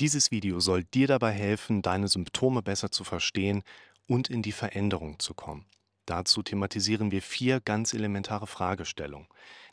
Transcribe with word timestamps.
Dieses 0.00 0.32
Video 0.32 0.58
soll 0.58 0.82
dir 0.82 1.06
dabei 1.06 1.30
helfen, 1.30 1.80
deine 1.80 2.08
Symptome 2.08 2.62
besser 2.62 2.90
zu 2.90 3.04
verstehen 3.04 3.62
und 4.08 4.28
in 4.28 4.42
die 4.42 4.50
Veränderung 4.50 5.20
zu 5.20 5.34
kommen. 5.34 5.66
Dazu 6.04 6.42
thematisieren 6.42 7.12
wir 7.12 7.22
vier 7.22 7.60
ganz 7.60 7.94
elementare 7.94 8.48
Fragestellungen. 8.48 9.28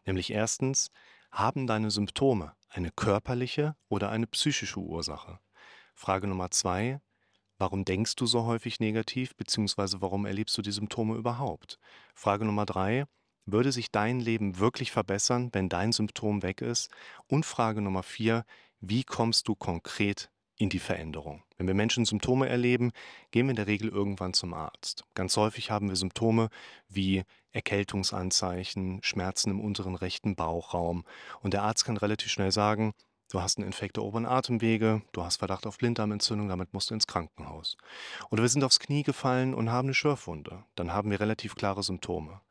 Nämlich 0.06 0.32
erstens, 0.32 0.92
haben 1.32 1.66
deine 1.66 1.90
Symptome 1.90 2.54
eine 2.70 2.92
körperliche 2.92 3.76
oder 3.90 4.12
eine 4.12 4.28
psychische 4.28 4.80
Ursache? 4.80 5.40
Frage 5.96 6.28
Nummer 6.28 6.52
zwei, 6.52 7.02
warum 7.58 7.84
denkst 7.84 8.16
du 8.16 8.28
so 8.28 8.46
häufig 8.46 8.80
negativ, 8.80 9.36
beziehungsweise 9.36 10.02
warum 10.02 10.28
erlebst 10.28 10.56
du 10.56 10.62
die 10.62 10.72
Symptome 10.72 11.16
überhaupt? 11.16 11.80
Frage 12.14 12.46
Nummer 12.46 12.68
drei, 12.68 13.06
würde 13.48 13.72
sich 13.72 13.90
dein 13.92 14.20
Leben 14.20 14.60
wirklich 14.60 14.92
verbessern, 14.92 15.50
wenn 15.52 15.68
dein 15.68 15.92
Symptom 15.94 16.44
weg 16.44 16.62
ist? 16.62 16.92
Und 17.28 17.44
Frage 17.46 17.82
Nummer 17.82 18.04
vier, 18.04 18.46
wie 18.82 19.04
kommst 19.04 19.48
du 19.48 19.56
konkret 19.56 20.30
in 20.58 20.70
die 20.70 20.80
Veränderung? 20.80 21.44
Wenn 21.58 21.68
wir 21.68 21.76
Menschen 21.76 22.06
Symptome 22.06 22.50
erleben, 22.50 22.92
gehen 23.30 23.46
wir 23.46 23.52
in 23.52 23.56
der 23.56 23.68
Regel 23.68 23.90
irgendwann 23.90 24.34
zum 24.34 24.54
Arzt. 24.56 25.06
Ganz 25.14 25.38
häufig 25.38 25.70
haben 25.70 25.90
wir 25.90 25.96
Symptome 25.96 26.50
wie 26.90 27.24
Erkältungsanzeichen, 27.52 29.00
Schmerzen 29.04 29.52
im 29.52 29.62
unteren 29.62 29.96
rechten 29.96 30.36
Bauchraum. 30.36 31.06
Und 31.42 31.54
der 31.54 31.62
Arzt 31.62 31.86
kann 31.86 31.98
relativ 31.98 32.32
schnell 32.32 32.52
sagen, 32.52 32.94
du 33.30 33.42
hast 33.42 33.60
einen 33.60 33.68
Infekt 33.68 33.98
der 33.98 34.04
oberen 34.04 34.26
Atemwege, 34.26 35.04
du 35.12 35.24
hast 35.24 35.38
Verdacht 35.38 35.68
auf 35.68 35.78
Blinddarmentzündung, 35.78 36.48
damit 36.48 36.74
musst 36.74 36.90
du 36.90 36.96
ins 36.96 37.08
Krankenhaus. 37.08 37.78
Oder 38.32 38.42
wir 38.42 38.50
sind 38.50 38.64
aufs 38.64 38.80
Knie 38.80 39.04
gefallen 39.04 39.54
und 39.54 39.72
haben 39.72 39.88
eine 39.88 39.94
Schürfwunde. 39.94 40.64
Dann 40.76 40.92
haben 40.92 41.12
wir 41.12 41.20
relativ 41.20 41.54
klare 41.54 41.84
Symptome. 41.84 42.42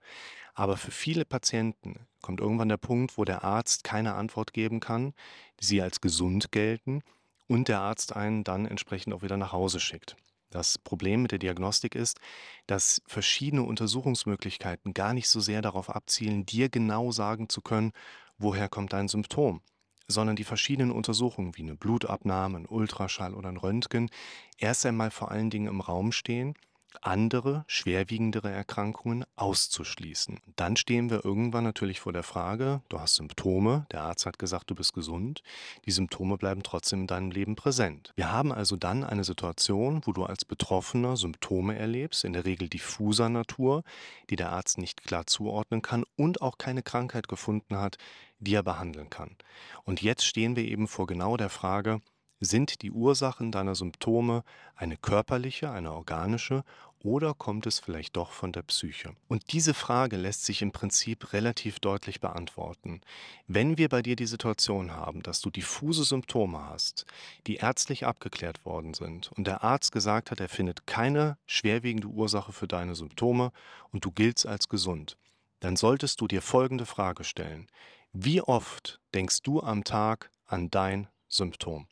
Aber 0.61 0.77
für 0.77 0.91
viele 0.91 1.25
Patienten 1.25 2.07
kommt 2.21 2.39
irgendwann 2.39 2.69
der 2.69 2.77
Punkt, 2.77 3.17
wo 3.17 3.25
der 3.25 3.45
Arzt 3.45 3.83
keine 3.83 4.13
Antwort 4.13 4.53
geben 4.53 4.79
kann, 4.79 5.15
sie 5.59 5.81
als 5.81 6.03
gesund 6.03 6.53
gelten 6.53 7.01
und 7.49 7.69
der 7.69 7.81
Arzt 7.81 8.15
einen 8.15 8.45
dann 8.45 8.67
entsprechend 8.67 9.15
auch 9.15 9.23
wieder 9.23 9.39
nach 9.39 9.53
Hause 9.53 9.81
schickt. 9.81 10.17
Das 10.51 10.77
Problem 10.77 11.23
mit 11.23 11.33
der 11.33 11.39
Diagnostik 11.39 11.95
ist, 11.95 12.21
dass 12.67 13.01
verschiedene 13.07 13.63
Untersuchungsmöglichkeiten 13.63 14.93
gar 14.93 15.15
nicht 15.15 15.31
so 15.31 15.41
sehr 15.41 15.63
darauf 15.63 15.89
abzielen, 15.89 16.45
dir 16.45 16.69
genau 16.69 17.11
sagen 17.11 17.49
zu 17.49 17.63
können, 17.63 17.93
woher 18.37 18.69
kommt 18.69 18.93
dein 18.93 19.09
Symptom, 19.09 19.63
sondern 20.09 20.37
die 20.37 20.45
verschiedenen 20.45 20.91
Untersuchungen 20.91 21.57
wie 21.57 21.63
eine 21.63 21.75
Blutabnahme, 21.75 22.59
ein 22.59 22.67
Ultraschall 22.67 23.33
oder 23.33 23.49
ein 23.49 23.57
Röntgen 23.57 24.11
erst 24.59 24.85
einmal 24.85 25.11
vor 25.11 25.31
allen 25.31 25.49
Dingen 25.49 25.69
im 25.69 25.81
Raum 25.81 26.13
stehen 26.13 26.55
andere, 27.03 27.65
schwerwiegendere 27.67 28.51
Erkrankungen 28.51 29.25
auszuschließen. 29.37 30.41
Dann 30.57 30.77
stehen 30.77 31.11
wir 31.11 31.25
irgendwann 31.25 31.65
natürlich 31.65 32.01
vor 32.01 32.13
der 32.13 32.23
Frage, 32.23 32.83
du 32.89 33.01
hast 33.01 33.17
Symptome, 33.17 33.87
der 33.93 34.03
Arzt 34.03 34.27
hat 34.27 34.39
gesagt, 34.39 34.71
du 34.71 34.75
bist 34.75 34.93
gesund, 34.93 35.43
die 35.87 35.91
Symptome 35.91 36.37
bleiben 36.37 36.63
trotzdem 36.63 37.03
in 37.03 37.07
deinem 37.07 37.31
Leben 37.31 37.57
präsent. 37.57 38.13
Wir 38.17 38.33
haben 38.33 38.53
also 38.53 38.77
dann 38.77 39.05
eine 39.05 39.25
Situation, 39.25 40.03
wo 40.05 40.13
du 40.13 40.25
als 40.25 40.45
Betroffener 40.45 41.17
Symptome 41.17 41.79
erlebst, 41.79 42.25
in 42.25 42.33
der 42.33 42.45
Regel 42.45 42.69
diffuser 42.69 43.29
Natur, 43.29 43.83
die 44.29 44.37
der 44.37 44.51
Arzt 44.53 44.79
nicht 44.79 45.03
klar 45.03 45.27
zuordnen 45.27 45.83
kann 45.83 46.05
und 46.17 46.43
auch 46.43 46.59
keine 46.59 46.83
Krankheit 46.83 47.29
gefunden 47.29 47.77
hat, 47.77 47.97
die 48.39 48.55
er 48.55 48.63
behandeln 48.63 49.11
kann. 49.11 49.37
Und 49.85 50.03
jetzt 50.03 50.25
stehen 50.25 50.57
wir 50.57 50.65
eben 50.65 50.89
vor 50.89 51.07
genau 51.07 51.37
der 51.37 51.51
Frage, 51.51 52.01
sind 52.41 52.83
die 52.83 52.91
Ursachen 52.91 53.53
deiner 53.53 53.75
Symptome 53.75 54.43
eine 54.75 54.97
körperliche, 54.97 55.71
eine 55.71 55.93
organische 55.93 56.65
oder 57.03 57.33
kommt 57.33 57.67
es 57.67 57.79
vielleicht 57.79 58.17
doch 58.17 58.31
von 58.31 58.53
der 58.53 58.63
Psyche? 58.63 59.15
Und 59.29 59.53
diese 59.53 59.73
Frage 59.73 60.17
lässt 60.17 60.45
sich 60.45 60.61
im 60.61 60.73
Prinzip 60.73 61.33
relativ 61.33 61.81
deutlich 61.81 62.21
beantworten. 62.21 63.01
Wenn 63.47 63.79
wir 63.79 63.89
bei 63.89 64.03
dir 64.03 64.17
die 64.17 64.27
Situation 64.27 64.93
haben, 64.93 65.23
dass 65.23 65.41
du 65.41 65.51
diffuse 65.51 66.05
Symptome 66.05 66.67
hast, 66.67 67.07
die 67.47 67.57
ärztlich 67.57 68.05
abgeklärt 68.05 68.65
worden 68.67 68.93
sind 68.93 69.33
und 69.33 69.47
der 69.47 69.65
Arzt 69.65 69.93
gesagt 69.93 70.31
hat, 70.31 70.41
er 70.41 70.51
findet 70.51 70.87
keine 70.87 71.39
schwerwiegende 71.47 72.09
Ursache 72.09 72.53
für 72.53 72.69
deine 72.69 72.95
Symptome 72.95 73.53
und 73.93 74.05
du 74.05 74.11
giltst 74.11 74.47
als 74.47 74.69
gesund, 74.69 75.17
dann 75.61 75.77
solltest 75.77 76.21
du 76.21 76.27
dir 76.27 76.43
folgende 76.43 76.87
Frage 76.87 77.25
stellen. 77.25 77.67
Wie 78.13 78.43
oft 78.43 79.01
denkst 79.15 79.43
du 79.43 79.63
am 79.63 79.85
Tag 79.85 80.31
an 80.47 80.71
dein 80.71 81.09
Symptom? 81.29 81.87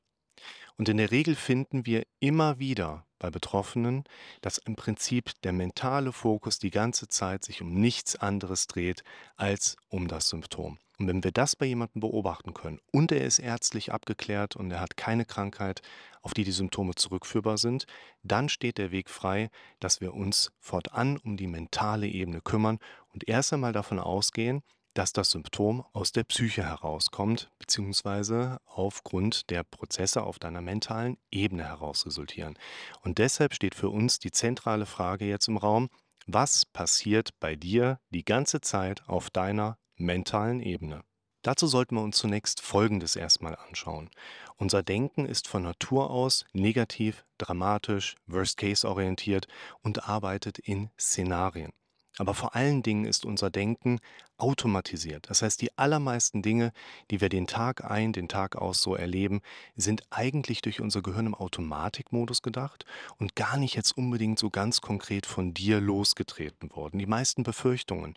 Und 0.78 0.88
in 0.88 0.96
der 0.96 1.10
Regel 1.10 1.34
finden 1.34 1.86
wir 1.86 2.06
immer 2.20 2.60
wieder 2.60 3.04
bei 3.18 3.30
Betroffenen, 3.30 4.04
dass 4.42 4.58
im 4.58 4.76
Prinzip 4.76 5.32
der 5.42 5.52
mentale 5.52 6.12
Fokus 6.12 6.60
die 6.60 6.70
ganze 6.70 7.08
Zeit 7.08 7.44
sich 7.44 7.60
um 7.60 7.74
nichts 7.74 8.14
anderes 8.14 8.68
dreht 8.68 9.02
als 9.36 9.76
um 9.88 10.06
das 10.06 10.28
Symptom. 10.28 10.78
Und 10.98 11.08
wenn 11.08 11.24
wir 11.24 11.32
das 11.32 11.56
bei 11.56 11.66
jemandem 11.66 12.00
beobachten 12.00 12.54
können 12.54 12.80
und 12.92 13.10
er 13.10 13.24
ist 13.24 13.40
ärztlich 13.40 13.92
abgeklärt 13.92 14.54
und 14.54 14.70
er 14.70 14.80
hat 14.80 14.96
keine 14.96 15.24
Krankheit, 15.24 15.82
auf 16.22 16.32
die 16.32 16.44
die 16.44 16.52
Symptome 16.52 16.94
zurückführbar 16.94 17.58
sind, 17.58 17.86
dann 18.22 18.48
steht 18.48 18.78
der 18.78 18.92
Weg 18.92 19.10
frei, 19.10 19.50
dass 19.80 20.00
wir 20.00 20.14
uns 20.14 20.52
fortan 20.60 21.16
um 21.16 21.36
die 21.36 21.46
mentale 21.48 22.06
Ebene 22.06 22.40
kümmern 22.40 22.78
und 23.12 23.28
erst 23.28 23.52
einmal 23.52 23.72
davon 23.72 23.98
ausgehen, 23.98 24.62
dass 24.98 25.12
das 25.12 25.30
Symptom 25.30 25.84
aus 25.92 26.10
der 26.10 26.24
Psyche 26.24 26.64
herauskommt, 26.64 27.52
beziehungsweise 27.60 28.58
aufgrund 28.66 29.48
der 29.48 29.62
Prozesse 29.62 30.24
auf 30.24 30.40
deiner 30.40 30.60
mentalen 30.60 31.18
Ebene 31.30 31.62
heraus 31.62 32.04
resultieren. 32.04 32.58
Und 33.02 33.18
deshalb 33.18 33.54
steht 33.54 33.76
für 33.76 33.90
uns 33.90 34.18
die 34.18 34.32
zentrale 34.32 34.86
Frage 34.86 35.24
jetzt 35.24 35.46
im 35.46 35.56
Raum, 35.56 35.88
was 36.26 36.66
passiert 36.66 37.30
bei 37.38 37.54
dir 37.54 38.00
die 38.10 38.24
ganze 38.24 38.60
Zeit 38.60 39.08
auf 39.08 39.30
deiner 39.30 39.78
mentalen 39.94 40.58
Ebene? 40.58 41.04
Dazu 41.42 41.68
sollten 41.68 41.94
wir 41.94 42.02
uns 42.02 42.16
zunächst 42.18 42.60
Folgendes 42.60 43.14
erstmal 43.14 43.54
anschauen. 43.54 44.10
Unser 44.56 44.82
Denken 44.82 45.26
ist 45.26 45.46
von 45.46 45.62
Natur 45.62 46.10
aus 46.10 46.44
negativ, 46.52 47.24
dramatisch, 47.38 48.16
worst-case 48.26 48.88
orientiert 48.88 49.46
und 49.80 50.08
arbeitet 50.08 50.58
in 50.58 50.90
Szenarien. 50.98 51.72
Aber 52.18 52.34
vor 52.34 52.54
allen 52.54 52.82
Dingen 52.82 53.04
ist 53.04 53.24
unser 53.24 53.50
Denken 53.50 54.00
automatisiert. 54.36 55.30
Das 55.30 55.42
heißt, 55.42 55.62
die 55.62 55.76
allermeisten 55.78 56.42
Dinge, 56.42 56.72
die 57.10 57.20
wir 57.20 57.28
den 57.28 57.46
Tag 57.46 57.88
ein, 57.88 58.12
den 58.12 58.28
Tag 58.28 58.56
aus 58.56 58.82
so 58.82 58.94
erleben, 58.94 59.40
sind 59.76 60.02
eigentlich 60.10 60.62
durch 60.62 60.80
unser 60.80 61.02
Gehirn 61.02 61.26
im 61.26 61.34
Automatikmodus 61.34 62.42
gedacht 62.42 62.84
und 63.18 63.36
gar 63.36 63.56
nicht 63.56 63.74
jetzt 63.74 63.96
unbedingt 63.96 64.38
so 64.38 64.50
ganz 64.50 64.80
konkret 64.80 65.26
von 65.26 65.54
dir 65.54 65.80
losgetreten 65.80 66.70
worden. 66.72 66.98
Die 66.98 67.06
meisten 67.06 67.42
Befürchtungen 67.42 68.14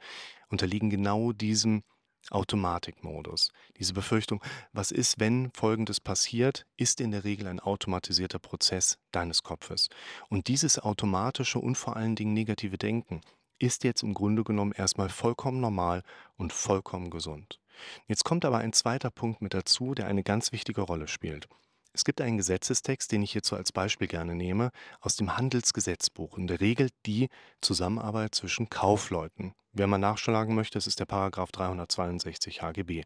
unterliegen 0.49 0.89
genau 0.89 1.31
diesem 1.31 1.83
Automatikmodus. 2.29 3.51
Diese 3.77 3.93
Befürchtung, 3.93 4.43
was 4.73 4.91
ist, 4.91 5.19
wenn 5.19 5.51
Folgendes 5.51 5.99
passiert, 5.99 6.65
ist 6.77 7.01
in 7.01 7.11
der 7.11 7.23
Regel 7.23 7.47
ein 7.47 7.59
automatisierter 7.59 8.39
Prozess 8.39 8.99
deines 9.11 9.41
Kopfes. 9.41 9.89
Und 10.29 10.47
dieses 10.47 10.77
automatische 10.77 11.59
und 11.59 11.75
vor 11.75 11.95
allen 11.95 12.15
Dingen 12.15 12.33
negative 12.33 12.77
Denken 12.77 13.21
ist 13.61 13.83
jetzt 13.83 14.03
im 14.03 14.13
Grunde 14.13 14.43
genommen 14.43 14.71
erstmal 14.71 15.09
vollkommen 15.09 15.59
normal 15.59 16.03
und 16.37 16.53
vollkommen 16.53 17.09
gesund. 17.09 17.59
Jetzt 18.07 18.23
kommt 18.23 18.45
aber 18.45 18.57
ein 18.57 18.73
zweiter 18.73 19.11
Punkt 19.11 19.41
mit 19.41 19.53
dazu, 19.53 19.93
der 19.93 20.07
eine 20.07 20.23
ganz 20.23 20.51
wichtige 20.51 20.81
Rolle 20.81 21.07
spielt. 21.07 21.47
Es 21.93 22.05
gibt 22.05 22.21
einen 22.21 22.37
Gesetzestext, 22.37 23.11
den 23.11 23.21
ich 23.21 23.33
hierzu 23.33 23.55
als 23.55 23.71
Beispiel 23.71 24.07
gerne 24.07 24.33
nehme, 24.33 24.71
aus 25.01 25.17
dem 25.17 25.35
Handelsgesetzbuch 25.37 26.37
und 26.37 26.47
der 26.47 26.61
regelt 26.61 26.93
die 27.05 27.27
Zusammenarbeit 27.59 28.33
zwischen 28.33 28.69
Kaufleuten. 28.69 29.53
Wer 29.73 29.87
mal 29.87 29.97
nachschlagen 29.97 30.55
möchte, 30.55 30.77
das 30.77 30.87
ist 30.87 30.99
der 30.99 31.05
Paragraph 31.05 31.51
362 31.51 32.61
HGB. 32.61 33.03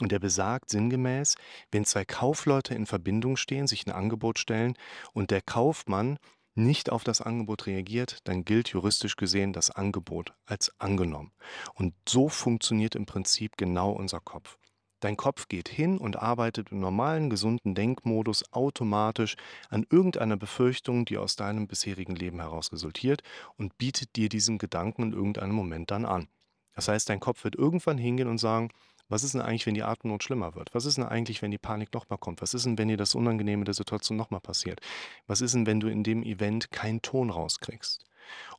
Und 0.00 0.12
der 0.12 0.20
besagt 0.20 0.70
sinngemäß, 0.70 1.34
wenn 1.72 1.84
zwei 1.84 2.04
Kaufleute 2.04 2.74
in 2.74 2.86
Verbindung 2.86 3.36
stehen, 3.36 3.66
sich 3.66 3.86
ein 3.86 3.92
Angebot 3.92 4.38
stellen 4.38 4.74
und 5.12 5.30
der 5.30 5.42
Kaufmann 5.42 6.18
nicht 6.58 6.90
auf 6.90 7.04
das 7.04 7.20
Angebot 7.20 7.66
reagiert, 7.66 8.18
dann 8.24 8.44
gilt 8.44 8.68
juristisch 8.68 9.16
gesehen 9.16 9.52
das 9.52 9.70
Angebot 9.70 10.34
als 10.44 10.72
angenommen. 10.78 11.32
Und 11.74 11.94
so 12.06 12.28
funktioniert 12.28 12.94
im 12.94 13.06
Prinzip 13.06 13.56
genau 13.56 13.92
unser 13.92 14.20
Kopf. 14.20 14.58
Dein 15.00 15.16
Kopf 15.16 15.46
geht 15.46 15.68
hin 15.68 15.96
und 15.98 16.16
arbeitet 16.16 16.72
im 16.72 16.80
normalen, 16.80 17.30
gesunden 17.30 17.76
Denkmodus 17.76 18.52
automatisch 18.52 19.36
an 19.70 19.86
irgendeiner 19.88 20.36
Befürchtung, 20.36 21.04
die 21.04 21.18
aus 21.18 21.36
deinem 21.36 21.68
bisherigen 21.68 22.16
Leben 22.16 22.40
heraus 22.40 22.72
resultiert, 22.72 23.22
und 23.56 23.78
bietet 23.78 24.16
dir 24.16 24.28
diesen 24.28 24.58
Gedanken 24.58 25.04
in 25.04 25.12
irgendeinem 25.12 25.54
Moment 25.54 25.92
dann 25.92 26.04
an. 26.04 26.28
Das 26.74 26.88
heißt, 26.88 27.08
dein 27.08 27.20
Kopf 27.20 27.44
wird 27.44 27.54
irgendwann 27.54 27.98
hingehen 27.98 28.28
und 28.28 28.38
sagen, 28.38 28.70
was 29.08 29.24
ist 29.24 29.34
denn 29.34 29.40
eigentlich, 29.40 29.66
wenn 29.66 29.74
die 29.74 29.82
Atemnot 29.82 30.22
schlimmer 30.22 30.54
wird? 30.54 30.74
Was 30.74 30.84
ist 30.84 30.98
denn 30.98 31.04
eigentlich, 31.04 31.42
wenn 31.42 31.50
die 31.50 31.58
Panik 31.58 31.92
nochmal 31.94 32.18
kommt? 32.18 32.42
Was 32.42 32.54
ist 32.54 32.66
denn, 32.66 32.78
wenn 32.78 32.88
dir 32.88 32.96
das 32.96 33.14
Unangenehme 33.14 33.64
der 33.64 33.74
Situation 33.74 34.16
nochmal 34.16 34.40
passiert? 34.40 34.80
Was 35.26 35.40
ist 35.40 35.54
denn, 35.54 35.66
wenn 35.66 35.80
du 35.80 35.88
in 35.88 36.02
dem 36.02 36.22
Event 36.22 36.70
keinen 36.70 37.02
Ton 37.02 37.30
rauskriegst? 37.30 38.04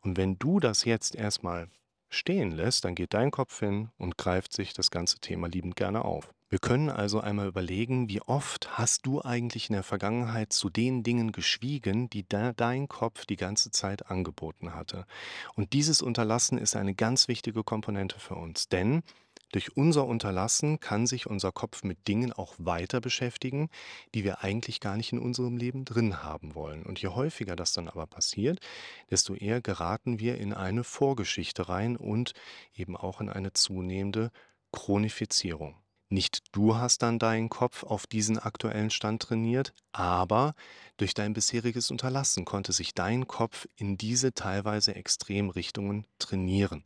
Und 0.01 0.17
wenn 0.17 0.39
du 0.39 0.59
das 0.59 0.85
jetzt 0.85 1.15
erstmal 1.15 1.69
stehen 2.09 2.51
lässt, 2.51 2.85
dann 2.85 2.95
geht 2.95 3.13
dein 3.13 3.31
Kopf 3.31 3.59
hin 3.59 3.89
und 3.97 4.17
greift 4.17 4.53
sich 4.53 4.73
das 4.73 4.91
ganze 4.91 5.19
Thema 5.19 5.47
liebend 5.47 5.75
gerne 5.75 6.03
auf. 6.03 6.33
Wir 6.51 6.57
können 6.57 6.89
also 6.89 7.19
einmal 7.19 7.47
überlegen, 7.47 8.09
wie 8.09 8.23
oft 8.23 8.75
hast 8.75 9.05
du 9.05 9.21
eigentlich 9.21 9.69
in 9.69 9.73
der 9.73 9.83
Vergangenheit 9.83 10.51
zu 10.51 10.71
den 10.71 11.03
Dingen 11.03 11.31
geschwiegen, 11.31 12.09
die 12.09 12.23
de 12.23 12.53
dein 12.57 12.87
Kopf 12.87 13.27
die 13.27 13.35
ganze 13.35 13.69
Zeit 13.69 14.09
angeboten 14.09 14.73
hatte. 14.73 15.05
Und 15.53 15.73
dieses 15.73 16.01
Unterlassen 16.01 16.57
ist 16.57 16.75
eine 16.75 16.95
ganz 16.95 17.27
wichtige 17.27 17.63
Komponente 17.63 18.19
für 18.19 18.33
uns, 18.33 18.67
denn 18.67 19.03
Durch 19.51 19.75
unser 19.75 20.05
Unterlassen 20.05 20.79
kann 20.79 21.07
sich 21.07 21.25
unser 21.25 21.51
Kopf 21.51 21.83
mit 21.83 22.07
Dingen 22.07 22.31
auch 22.31 22.53
weiter 22.57 23.01
beschäftigen, 23.01 23.69
die 24.13 24.23
wir 24.23 24.43
eigentlich 24.43 24.79
gar 24.79 24.95
nicht 24.95 25.11
in 25.11 25.19
unserem 25.19 25.57
Leben 25.57 25.85
drin 25.85 26.21
haben 26.23 26.53
wollen. 26.53 26.83
Und 26.83 27.01
je 27.01 27.09
häufiger 27.09 27.55
das 27.55 27.73
dann 27.73 27.87
aber 27.87 28.05
passiert, 28.05 28.59
desto 29.09 29.33
eher 29.33 29.61
geraten 29.61 30.19
wir 30.19 30.37
in 30.37 30.53
eine 30.53 30.83
Vorgeschichte 30.83 31.67
rein 31.67 31.97
und 31.97 32.33
eben 32.75 32.95
auch 32.95 33.21
in 33.21 33.29
eine 33.29 33.53
zunehmende 33.53 34.31
Chronifizierung. 34.71 35.75
Nicht 36.11 36.55
du 36.55 36.75
hast 36.75 37.03
dann 37.03 37.19
deinen 37.19 37.49
Kopf 37.49 37.83
auf 37.83 38.07
diesen 38.07 38.39
aktuellen 38.39 38.89
Stand 38.89 39.21
trainiert, 39.21 39.73
aber 39.91 40.55
durch 40.97 41.13
dein 41.13 41.33
bisheriges 41.33 41.91
Unterlassen 41.91 42.45
konnte 42.45 42.71
sich 42.71 42.95
dein 42.95 43.27
Kopf 43.27 43.67
in 43.75 43.95
diese 43.95 44.33
teilweise 44.33 44.95
extremen 44.95 45.51
Richtungen 45.51 46.05
trainieren. 46.17 46.83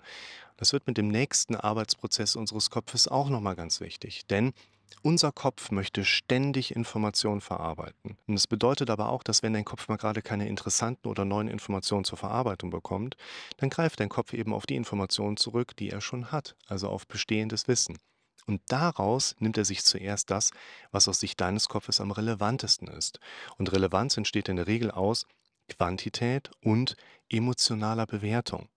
Das 0.58 0.74
wird 0.74 0.88
mit 0.88 0.98
dem 0.98 1.08
nächsten 1.08 1.56
Arbeitsprozess 1.56 2.36
unseres 2.36 2.70
Kopfes 2.70 3.08
auch 3.08 3.30
nochmal 3.30 3.56
ganz 3.56 3.82
wichtig, 3.82 4.26
denn 4.28 4.54
unser 5.02 5.32
Kopf 5.32 5.72
möchte 5.72 6.06
ständig 6.06 6.76
Informationen 6.76 7.42
verarbeiten. 7.42 8.18
Und 8.28 8.36
das 8.36 8.48
bedeutet 8.48 8.90
aber 8.90 9.10
auch, 9.10 9.24
dass 9.24 9.44
wenn 9.44 9.54
dein 9.54 9.66
Kopf 9.66 9.88
mal 9.88 9.98
gerade 9.98 10.22
keine 10.22 10.48
interessanten 10.48 11.08
oder 11.08 11.26
neuen 11.26 11.48
Informationen 11.48 12.06
zur 12.06 12.18
Verarbeitung 12.18 12.70
bekommt, 12.70 13.18
dann 13.58 13.70
greift 13.70 14.00
dein 14.00 14.10
Kopf 14.10 14.34
eben 14.34 14.54
auf 14.54 14.66
die 14.66 14.76
Informationen 14.76 15.38
zurück, 15.38 15.76
die 15.76 15.90
er 15.90 16.02
schon 16.02 16.32
hat, 16.32 16.56
also 16.68 16.90
auf 16.90 17.08
bestehendes 17.08 17.68
Wissen. 17.68 17.98
Und 18.46 18.62
daraus 18.68 19.36
nimmt 19.40 19.58
er 19.58 19.66
sich 19.66 19.84
zuerst 19.84 20.30
das, 20.30 20.52
was 20.92 21.08
aus 21.08 21.20
Sicht 21.20 21.40
deines 21.40 21.70
Kopfes 21.70 22.02
am 22.02 22.12
relevantesten 22.12 22.88
ist. 22.90 23.20
Und 23.58 23.72
Relevanz 23.72 24.18
entsteht 24.18 24.50
in 24.50 24.58
der 24.58 24.68
Regel 24.68 24.92
aus 24.92 25.26
Quantität 25.70 26.52
und 26.62 26.98
emotionaler 27.30 28.06
Bewertung. 28.06 28.68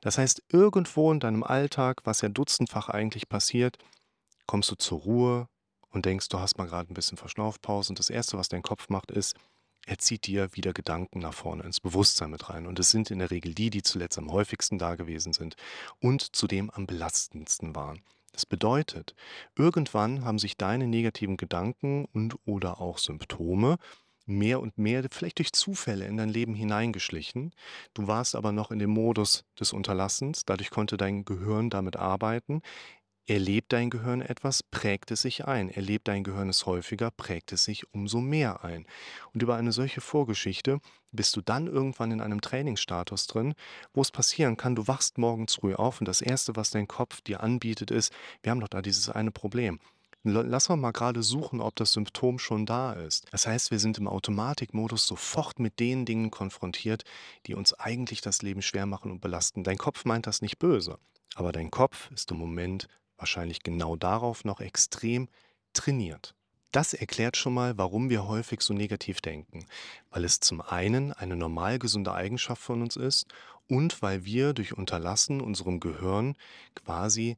Das 0.00 0.18
heißt, 0.18 0.42
irgendwo 0.48 1.12
in 1.12 1.20
deinem 1.20 1.44
Alltag, 1.44 2.00
was 2.04 2.20
ja 2.20 2.28
dutzendfach 2.28 2.88
eigentlich 2.88 3.28
passiert, 3.28 3.78
kommst 4.46 4.70
du 4.70 4.74
zur 4.74 5.00
Ruhe 5.00 5.48
und 5.90 6.06
denkst, 6.06 6.28
du 6.28 6.38
hast 6.40 6.58
mal 6.58 6.66
gerade 6.66 6.92
ein 6.92 6.94
bisschen 6.94 7.18
Verschnaufpause 7.18 7.90
und 7.90 7.98
das 7.98 8.10
Erste, 8.10 8.38
was 8.38 8.48
dein 8.48 8.62
Kopf 8.62 8.88
macht, 8.88 9.10
ist, 9.10 9.36
er 9.86 9.98
zieht 9.98 10.26
dir 10.26 10.54
wieder 10.54 10.72
Gedanken 10.72 11.18
nach 11.18 11.34
vorne 11.34 11.64
ins 11.64 11.80
Bewusstsein 11.80 12.30
mit 12.30 12.48
rein. 12.48 12.66
Und 12.66 12.78
es 12.78 12.90
sind 12.90 13.10
in 13.10 13.18
der 13.18 13.30
Regel 13.30 13.54
die, 13.54 13.70
die 13.70 13.82
zuletzt 13.82 14.18
am 14.18 14.30
häufigsten 14.30 14.78
da 14.78 14.94
gewesen 14.94 15.32
sind 15.32 15.56
und 16.00 16.36
zudem 16.36 16.70
am 16.70 16.86
belastendsten 16.86 17.74
waren. 17.74 18.00
Das 18.32 18.46
bedeutet, 18.46 19.14
irgendwann 19.56 20.24
haben 20.24 20.38
sich 20.38 20.56
deine 20.56 20.86
negativen 20.86 21.36
Gedanken 21.36 22.06
und 22.06 22.36
oder 22.46 22.80
auch 22.80 22.98
Symptome 22.98 23.76
mehr 24.26 24.60
und 24.60 24.78
mehr, 24.78 25.04
vielleicht 25.10 25.38
durch 25.38 25.52
Zufälle, 25.52 26.06
in 26.06 26.16
dein 26.16 26.28
Leben 26.28 26.54
hineingeschlichen. 26.54 27.52
Du 27.94 28.06
warst 28.06 28.34
aber 28.34 28.52
noch 28.52 28.70
in 28.70 28.78
dem 28.78 28.90
Modus 28.90 29.44
des 29.58 29.72
Unterlassens, 29.72 30.44
dadurch 30.44 30.70
konnte 30.70 30.96
dein 30.96 31.24
Gehirn 31.24 31.70
damit 31.70 31.96
arbeiten. 31.96 32.62
Erlebt 33.26 33.72
dein 33.72 33.88
Gehirn 33.88 34.20
etwas, 34.20 34.64
prägt 34.64 35.12
es 35.12 35.22
sich 35.22 35.46
ein. 35.46 35.70
Erlebt 35.70 36.08
dein 36.08 36.24
Gehirn 36.24 36.48
es 36.48 36.66
häufiger, 36.66 37.12
prägt 37.12 37.52
es 37.52 37.62
sich 37.64 37.84
umso 37.94 38.20
mehr 38.20 38.64
ein. 38.64 38.84
Und 39.32 39.42
über 39.44 39.54
eine 39.54 39.70
solche 39.70 40.00
Vorgeschichte 40.00 40.80
bist 41.12 41.36
du 41.36 41.40
dann 41.40 41.68
irgendwann 41.68 42.10
in 42.10 42.20
einem 42.20 42.40
Trainingsstatus 42.40 43.28
drin, 43.28 43.54
wo 43.94 44.02
es 44.02 44.10
passieren 44.10 44.56
kann, 44.56 44.74
du 44.74 44.88
wachst 44.88 45.18
morgens 45.18 45.54
früh 45.54 45.74
auf 45.74 46.00
und 46.00 46.08
das 46.08 46.20
Erste, 46.20 46.56
was 46.56 46.70
dein 46.70 46.88
Kopf 46.88 47.20
dir 47.20 47.42
anbietet, 47.42 47.92
ist, 47.92 48.12
wir 48.42 48.50
haben 48.50 48.60
doch 48.60 48.68
da 48.68 48.82
dieses 48.82 49.08
eine 49.08 49.30
Problem. 49.30 49.78
Lass 50.24 50.68
mal 50.68 50.76
mal 50.76 50.92
gerade 50.92 51.22
suchen, 51.22 51.60
ob 51.60 51.74
das 51.74 51.92
Symptom 51.94 52.38
schon 52.38 52.64
da 52.64 52.92
ist. 52.92 53.26
Das 53.32 53.48
heißt, 53.48 53.72
wir 53.72 53.80
sind 53.80 53.98
im 53.98 54.06
Automatikmodus 54.06 55.04
sofort 55.04 55.58
mit 55.58 55.80
den 55.80 56.04
Dingen 56.04 56.30
konfrontiert, 56.30 57.02
die 57.46 57.54
uns 57.54 57.74
eigentlich 57.74 58.20
das 58.20 58.40
Leben 58.40 58.62
schwer 58.62 58.86
machen 58.86 59.10
und 59.10 59.20
belasten. 59.20 59.64
Dein 59.64 59.78
Kopf 59.78 60.04
meint 60.04 60.28
das 60.28 60.40
nicht 60.40 60.60
böse, 60.60 60.98
aber 61.34 61.50
dein 61.50 61.72
Kopf 61.72 62.08
ist 62.12 62.30
im 62.30 62.36
Moment 62.36 62.86
wahrscheinlich 63.16 63.64
genau 63.64 63.96
darauf 63.96 64.44
noch 64.44 64.60
extrem 64.60 65.28
trainiert. 65.72 66.36
Das 66.70 66.94
erklärt 66.94 67.36
schon 67.36 67.54
mal, 67.54 67.76
warum 67.76 68.08
wir 68.08 68.26
häufig 68.26 68.62
so 68.62 68.72
negativ 68.72 69.20
denken, 69.20 69.66
weil 70.10 70.24
es 70.24 70.40
zum 70.40 70.60
einen 70.62 71.12
eine 71.12 71.36
normal 71.36 71.78
gesunde 71.78 72.14
Eigenschaft 72.14 72.62
von 72.62 72.80
uns 72.80 72.96
ist 72.96 73.26
und 73.68 74.02
weil 74.02 74.24
wir 74.24 74.54
durch 74.54 74.72
Unterlassen 74.76 75.40
unserem 75.40 75.80
Gehirn 75.80 76.36
quasi 76.74 77.36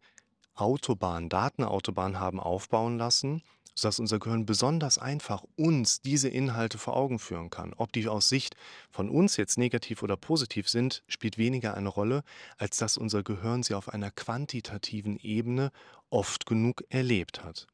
Autobahn, 0.55 1.29
Datenautobahn 1.29 2.19
haben 2.19 2.41
aufbauen 2.41 2.99
lassen, 2.99 3.43
sodass 3.75 3.99
unser 3.99 4.19
Gehirn 4.19 4.47
besonders 4.47 4.99
einfach 4.99 5.45
uns 5.57 6.01
diese 6.01 6.29
Inhalte 6.29 6.79
vor 6.79 6.97
Augen 6.97 7.19
führen 7.19 7.51
kann. 7.51 7.75
Ob 7.75 7.93
die 7.93 8.09
aus 8.09 8.29
Sicht 8.29 8.55
von 8.91 9.09
uns 9.09 9.37
jetzt 9.37 9.59
negativ 9.59 10.03
oder 10.03 10.17
positiv 10.17 10.69
sind, 10.69 11.03
spielt 11.09 11.39
weniger 11.39 11.75
eine 11.75 11.89
Rolle, 11.89 12.23
als 12.57 12.77
dass 12.77 12.97
unser 12.97 13.23
Gehirn 13.23 13.63
sie 13.63 13.75
auf 13.75 13.89
einer 13.89 14.11
quantitativen 14.11 15.19
Ebene 15.19 15.73
oft 16.11 16.47
genug 16.47 16.85
erlebt 16.89 17.43
hat. 17.43 17.67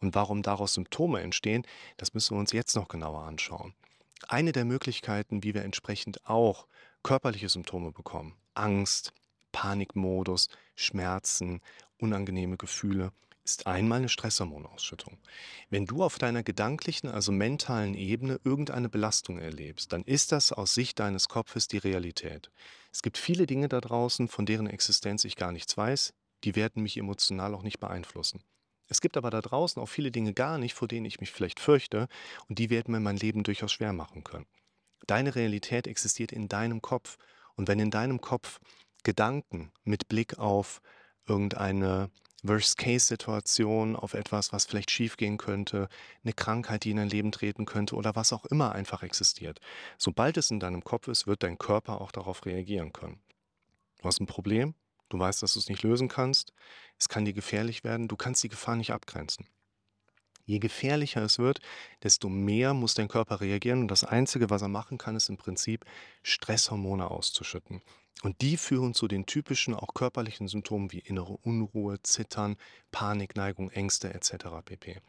Und 0.00 0.14
warum 0.14 0.42
daraus 0.42 0.74
Symptome 0.74 1.20
entstehen, 1.20 1.66
das 1.96 2.14
müssen 2.14 2.36
wir 2.36 2.40
uns 2.40 2.52
jetzt 2.52 2.76
noch 2.76 2.86
genauer 2.86 3.22
anschauen. 3.22 3.74
Eine 4.28 4.52
der 4.52 4.64
Möglichkeiten, 4.64 5.42
wie 5.42 5.54
wir 5.54 5.64
entsprechend 5.64 6.24
auch 6.26 6.66
körperliche 7.02 7.48
Symptome 7.48 7.90
bekommen, 7.90 8.34
Angst, 8.54 9.12
Panikmodus, 9.52 10.48
Schmerzen, 10.76 11.60
unangenehme 11.98 12.56
Gefühle, 12.56 13.12
ist 13.44 13.66
einmal 13.66 13.98
eine 13.98 14.08
Stresshormonausschüttung. 14.10 15.16
Wenn 15.70 15.86
du 15.86 16.02
auf 16.02 16.18
deiner 16.18 16.42
gedanklichen, 16.42 17.08
also 17.08 17.32
mentalen 17.32 17.94
Ebene 17.94 18.38
irgendeine 18.44 18.90
Belastung 18.90 19.38
erlebst, 19.38 19.92
dann 19.92 20.02
ist 20.04 20.32
das 20.32 20.52
aus 20.52 20.74
Sicht 20.74 20.98
deines 20.98 21.28
Kopfes 21.28 21.66
die 21.66 21.78
Realität. 21.78 22.50
Es 22.92 23.00
gibt 23.00 23.16
viele 23.16 23.46
Dinge 23.46 23.68
da 23.68 23.80
draußen, 23.80 24.28
von 24.28 24.44
deren 24.44 24.66
Existenz 24.66 25.24
ich 25.24 25.36
gar 25.36 25.52
nichts 25.52 25.76
weiß, 25.76 26.12
die 26.44 26.56
werden 26.56 26.82
mich 26.82 26.98
emotional 26.98 27.54
auch 27.54 27.62
nicht 27.62 27.80
beeinflussen. 27.80 28.42
Es 28.88 29.00
gibt 29.00 29.16
aber 29.16 29.30
da 29.30 29.40
draußen 29.40 29.80
auch 29.80 29.88
viele 29.88 30.10
Dinge 30.10 30.32
gar 30.32 30.58
nicht, 30.58 30.74
vor 30.74 30.88
denen 30.88 31.06
ich 31.06 31.20
mich 31.20 31.30
vielleicht 31.30 31.60
fürchte, 31.60 32.08
und 32.48 32.58
die 32.58 32.70
werden 32.70 32.92
mir 32.92 33.00
mein 33.00 33.16
Leben 33.16 33.42
durchaus 33.42 33.72
schwer 33.72 33.92
machen 33.92 34.24
können. 34.24 34.46
Deine 35.06 35.34
Realität 35.34 35.86
existiert 35.86 36.32
in 36.32 36.48
deinem 36.48 36.82
Kopf, 36.82 37.16
und 37.54 37.66
wenn 37.66 37.80
in 37.80 37.90
deinem 37.90 38.20
Kopf 38.20 38.60
Gedanken 39.04 39.72
mit 39.84 40.08
Blick 40.08 40.38
auf 40.38 40.80
irgendeine 41.28 42.10
Worst-Case-Situation, 42.42 43.96
auf 43.96 44.14
etwas, 44.14 44.52
was 44.52 44.66
vielleicht 44.66 44.90
schiefgehen 44.90 45.38
könnte, 45.38 45.88
eine 46.22 46.32
Krankheit, 46.32 46.84
die 46.84 46.90
in 46.90 46.98
dein 46.98 47.08
Leben 47.08 47.32
treten 47.32 47.64
könnte 47.64 47.96
oder 47.96 48.14
was 48.14 48.32
auch 48.32 48.44
immer 48.46 48.72
einfach 48.72 49.02
existiert. 49.02 49.60
Sobald 49.96 50.36
es 50.36 50.50
in 50.50 50.60
deinem 50.60 50.84
Kopf 50.84 51.08
ist, 51.08 51.26
wird 51.26 51.42
dein 51.42 51.58
Körper 51.58 52.00
auch 52.00 52.12
darauf 52.12 52.46
reagieren 52.46 52.92
können. 52.92 53.20
Du 53.98 54.04
hast 54.04 54.20
ein 54.20 54.26
Problem, 54.26 54.74
du 55.08 55.18
weißt, 55.18 55.42
dass 55.42 55.54
du 55.54 55.58
es 55.58 55.68
nicht 55.68 55.82
lösen 55.82 56.08
kannst, 56.08 56.52
es 56.98 57.08
kann 57.08 57.24
dir 57.24 57.32
gefährlich 57.32 57.82
werden, 57.82 58.06
du 58.06 58.16
kannst 58.16 58.42
die 58.44 58.48
Gefahr 58.48 58.76
nicht 58.76 58.92
abgrenzen. 58.92 59.46
Je 60.44 60.60
gefährlicher 60.60 61.22
es 61.22 61.38
wird, 61.38 61.60
desto 62.02 62.30
mehr 62.30 62.72
muss 62.72 62.94
dein 62.94 63.08
Körper 63.08 63.42
reagieren 63.42 63.80
und 63.80 63.90
das 63.90 64.04
Einzige, 64.04 64.48
was 64.48 64.62
er 64.62 64.68
machen 64.68 64.96
kann, 64.96 65.14
ist 65.14 65.28
im 65.28 65.36
Prinzip 65.36 65.84
Stresshormone 66.22 67.10
auszuschütten. 67.10 67.82
Und 68.22 68.40
die 68.40 68.56
führen 68.56 68.94
zu 68.94 69.06
den 69.06 69.26
typischen, 69.26 69.74
auch 69.74 69.94
körperlichen 69.94 70.48
Symptomen 70.48 70.90
wie 70.92 70.98
innere 70.98 71.36
Unruhe, 71.42 72.02
Zittern, 72.02 72.56
Panikneigung, 72.90 73.70
Ängste 73.70 74.12
etc. 74.12 74.46
pp. 74.64 75.00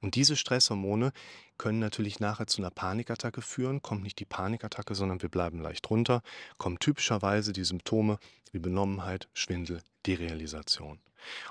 Und 0.00 0.14
diese 0.14 0.36
Stresshormone 0.36 1.12
können 1.58 1.78
natürlich 1.78 2.20
nachher 2.20 2.46
zu 2.46 2.60
einer 2.60 2.70
Panikattacke 2.70 3.40
führen. 3.40 3.82
Kommt 3.82 4.02
nicht 4.02 4.18
die 4.18 4.24
Panikattacke, 4.24 4.94
sondern 4.94 5.22
wir 5.22 5.28
bleiben 5.28 5.60
leicht 5.60 5.88
runter. 5.90 6.22
Kommen 6.58 6.78
typischerweise 6.78 7.52
die 7.52 7.64
Symptome 7.64 8.18
wie 8.52 8.58
Benommenheit, 8.58 9.28
Schwindel, 9.32 9.80
Derealisation. 10.06 11.00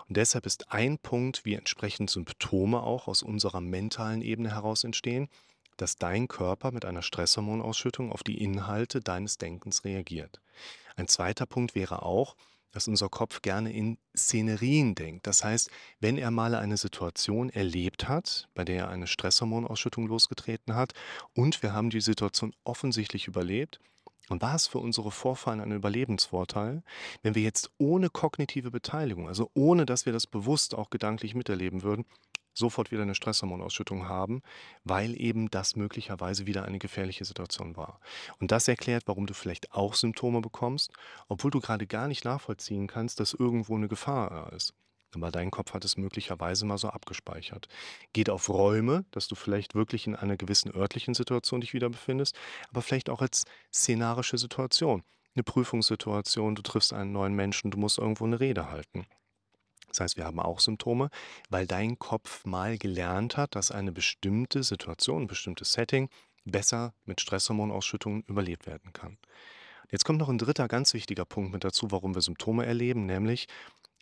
Und 0.08 0.18
deshalb 0.18 0.46
ist 0.46 0.72
ein 0.72 0.98
Punkt, 1.00 1.44
wie 1.44 1.56
entsprechend 1.56 2.10
Symptome 2.10 2.82
auch 2.82 3.08
aus 3.08 3.24
unserer 3.24 3.62
mentalen 3.62 4.22
Ebene 4.22 4.54
heraus 4.54 4.84
entstehen, 4.84 5.28
dass 5.78 5.98
dein 5.98 6.28
Körper 6.28 6.72
mit 6.72 6.86
einer 6.86 7.02
Stresshormonausschüttung 7.02 8.12
auf 8.12 8.24
die 8.24 8.42
Inhalte 8.42 9.02
deines 9.02 9.38
Denkens 9.38 9.84
reagiert. 9.84 10.40
Ein 10.96 11.08
zweiter 11.08 11.46
Punkt 11.46 11.76
wäre 11.76 12.04
auch, 12.04 12.36
dass 12.72 12.88
unser 12.90 13.08
Kopf 13.08 13.42
gerne 13.42 13.72
in 13.72 13.98
Szenerien 14.16 14.96
denkt. 14.96 15.28
Das 15.28 15.44
heißt, 15.44 15.70
wenn 16.02 16.18
er 16.18 16.30
mal 16.30 16.56
eine 16.56 16.76
Situation 16.76 17.50
erlebt 17.50 18.10
hat, 18.10 18.50
bei 18.54 18.66
der 18.66 18.84
er 18.84 18.90
eine 18.90 19.08
Stresshormonausschüttung 19.08 20.08
losgetreten 20.08 20.76
hat 20.76 20.94
und 21.34 21.64
wir 21.64 21.72
haben 21.74 21.90
die 21.90 22.02
Situation 22.02 22.54
offensichtlich 22.66 23.28
überlebt, 23.28 23.80
und 24.30 24.42
war 24.42 24.56
es 24.56 24.68
für 24.68 24.80
unsere 24.80 25.12
Vorfahren 25.12 25.62
ein 25.62 25.72
Überlebensvorteil, 25.72 26.84
wenn 27.22 27.36
wir 27.36 27.44
jetzt 27.44 27.70
ohne 27.78 28.10
kognitive 28.10 28.72
Beteiligung, 28.72 29.28
also 29.28 29.52
ohne 29.54 29.86
dass 29.86 30.06
wir 30.06 30.14
das 30.14 30.26
bewusst 30.28 30.74
auch 30.74 30.90
gedanklich 30.90 31.36
miterleben 31.36 31.84
würden, 31.84 32.06
sofort 32.58 32.92
wieder 32.92 33.04
eine 33.04 33.16
Stresshormonausschüttung 33.16 34.08
haben, 34.08 34.42
weil 34.84 35.20
eben 35.20 35.50
das 35.50 35.76
möglicherweise 35.76 36.48
wieder 36.48 36.66
eine 36.66 36.80
gefährliche 36.80 37.26
Situation 37.26 37.76
war. 37.76 38.00
Und 38.40 38.52
das 38.52 38.68
erklärt, 38.68 39.04
warum 39.08 39.28
du 39.28 39.34
vielleicht 39.34 39.74
auch 39.74 39.94
Symptome 39.94 40.42
bekommst, 40.42 40.92
obwohl 41.28 41.52
du 41.52 41.60
gerade 41.60 41.86
gar 41.86 42.08
nicht 42.08 42.26
nachvollziehen 42.26 42.88
kannst, 42.88 43.20
dass 43.20 43.34
irgendwo 43.34 43.76
eine 43.76 43.88
Gefahr 43.88 44.52
ist. 44.54 44.74
Aber 45.14 45.32
dein 45.32 45.52
Kopf 45.52 45.74
hat 45.74 45.86
es 45.86 45.98
möglicherweise 45.98 46.66
mal 46.66 46.78
so 46.78 46.90
abgespeichert. 46.90 47.68
Geht 48.14 48.30
auf 48.30 48.50
Räume, 48.50 49.06
dass 49.12 49.28
du 49.28 49.36
vielleicht 49.36 49.76
wirklich 49.76 50.08
in 50.08 50.16
einer 50.16 50.36
gewissen 50.36 50.76
örtlichen 50.76 51.14
Situation 51.14 51.62
dich 51.62 51.74
wieder 51.74 51.90
befindest, 51.90 52.36
aber 52.70 52.82
vielleicht 52.82 53.10
auch 53.10 53.22
als 53.22 53.46
szenarische 53.74 54.38
Situation. 54.38 55.04
Eine 55.34 55.44
Prüfungssituation, 55.44 56.56
du 56.56 56.62
triffst 56.62 56.94
einen 56.94 57.12
neuen 57.12 57.34
Menschen, 57.34 57.72
du 57.72 57.78
musst 57.78 57.98
irgendwo 57.98 58.26
eine 58.26 58.40
Rede 58.40 58.70
halten. 58.70 59.06
Das 59.96 60.02
heißt, 60.02 60.18
wir 60.18 60.26
haben 60.26 60.42
auch 60.42 60.60
Symptome, 60.60 61.10
weil 61.50 61.68
dein 61.68 61.98
Kopf 61.98 62.46
mal 62.46 62.78
gelernt 62.78 63.38
hat, 63.38 63.56
dass 63.56 63.72
eine 63.72 63.94
bestimmte 63.94 64.62
Situation, 64.62 65.24
ein 65.24 65.28
bestimmtes 65.28 65.72
Setting 65.72 66.10
besser 66.44 66.94
mit 67.06 67.22
Stresshormonausschüttungen 67.22 68.24
überlebt 68.28 68.68
werden 68.68 68.92
kann. 68.92 69.18
Jetzt 69.90 70.04
kommt 70.04 70.20
noch 70.20 70.28
ein 70.28 70.38
dritter 70.38 70.68
ganz 70.68 70.94
wichtiger 70.94 71.24
Punkt 71.24 71.54
mit 71.54 71.64
dazu, 71.64 71.92
warum 71.92 72.14
wir 72.14 72.22
Symptome 72.22 72.66
erleben, 72.66 73.06
nämlich 73.06 73.48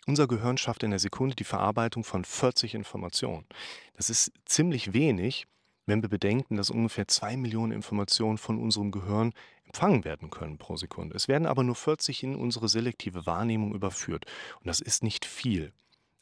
unser 0.06 0.26
Gehirn 0.26 0.58
schafft 0.58 0.82
in 0.82 0.90
der 0.90 0.98
Sekunde 0.98 1.36
die 1.36 1.44
Verarbeitung 1.44 2.02
von 2.02 2.24
40 2.24 2.74
Informationen. 2.74 3.46
Das 3.94 4.10
ist 4.10 4.32
ziemlich 4.44 4.92
wenig, 4.92 5.46
wenn 5.86 6.02
wir 6.02 6.08
bedenken, 6.08 6.56
dass 6.56 6.70
ungefähr 6.70 7.06
2 7.06 7.36
Millionen 7.36 7.72
Informationen 7.72 8.38
von 8.38 8.58
unserem 8.58 8.90
Gehirn 8.90 9.32
empfangen 9.64 10.04
werden 10.04 10.30
können 10.30 10.58
pro 10.58 10.76
Sekunde. 10.76 11.14
Es 11.14 11.28
werden 11.28 11.46
aber 11.46 11.62
nur 11.62 11.76
40 11.76 12.22
in 12.24 12.36
unsere 12.36 12.68
selektive 12.68 13.26
Wahrnehmung 13.26 13.74
überführt. 13.74 14.24
Und 14.60 14.66
das 14.66 14.80
ist 14.80 15.02
nicht 15.02 15.24
viel. 15.24 15.72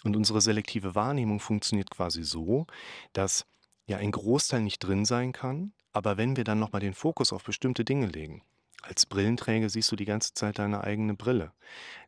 Und 0.04 0.16
unsere 0.16 0.40
selektive 0.40 0.94
Wahrnehmung 0.94 1.40
funktioniert 1.40 1.90
quasi 1.90 2.24
so, 2.24 2.66
dass 3.12 3.46
ja 3.86 3.98
ein 3.98 4.10
Großteil 4.10 4.62
nicht 4.62 4.80
drin 4.80 5.04
sein 5.04 5.32
kann, 5.32 5.72
aber 5.92 6.16
wenn 6.16 6.36
wir 6.36 6.44
dann 6.44 6.58
nochmal 6.58 6.80
den 6.80 6.94
Fokus 6.94 7.32
auf 7.32 7.44
bestimmte 7.44 7.84
Dinge 7.84 8.06
legen, 8.06 8.42
als 8.82 9.06
Brillenträger 9.06 9.68
siehst 9.68 9.92
du 9.92 9.96
die 9.96 10.04
ganze 10.04 10.34
Zeit 10.34 10.58
deine 10.58 10.82
eigene 10.82 11.14
Brille. 11.14 11.52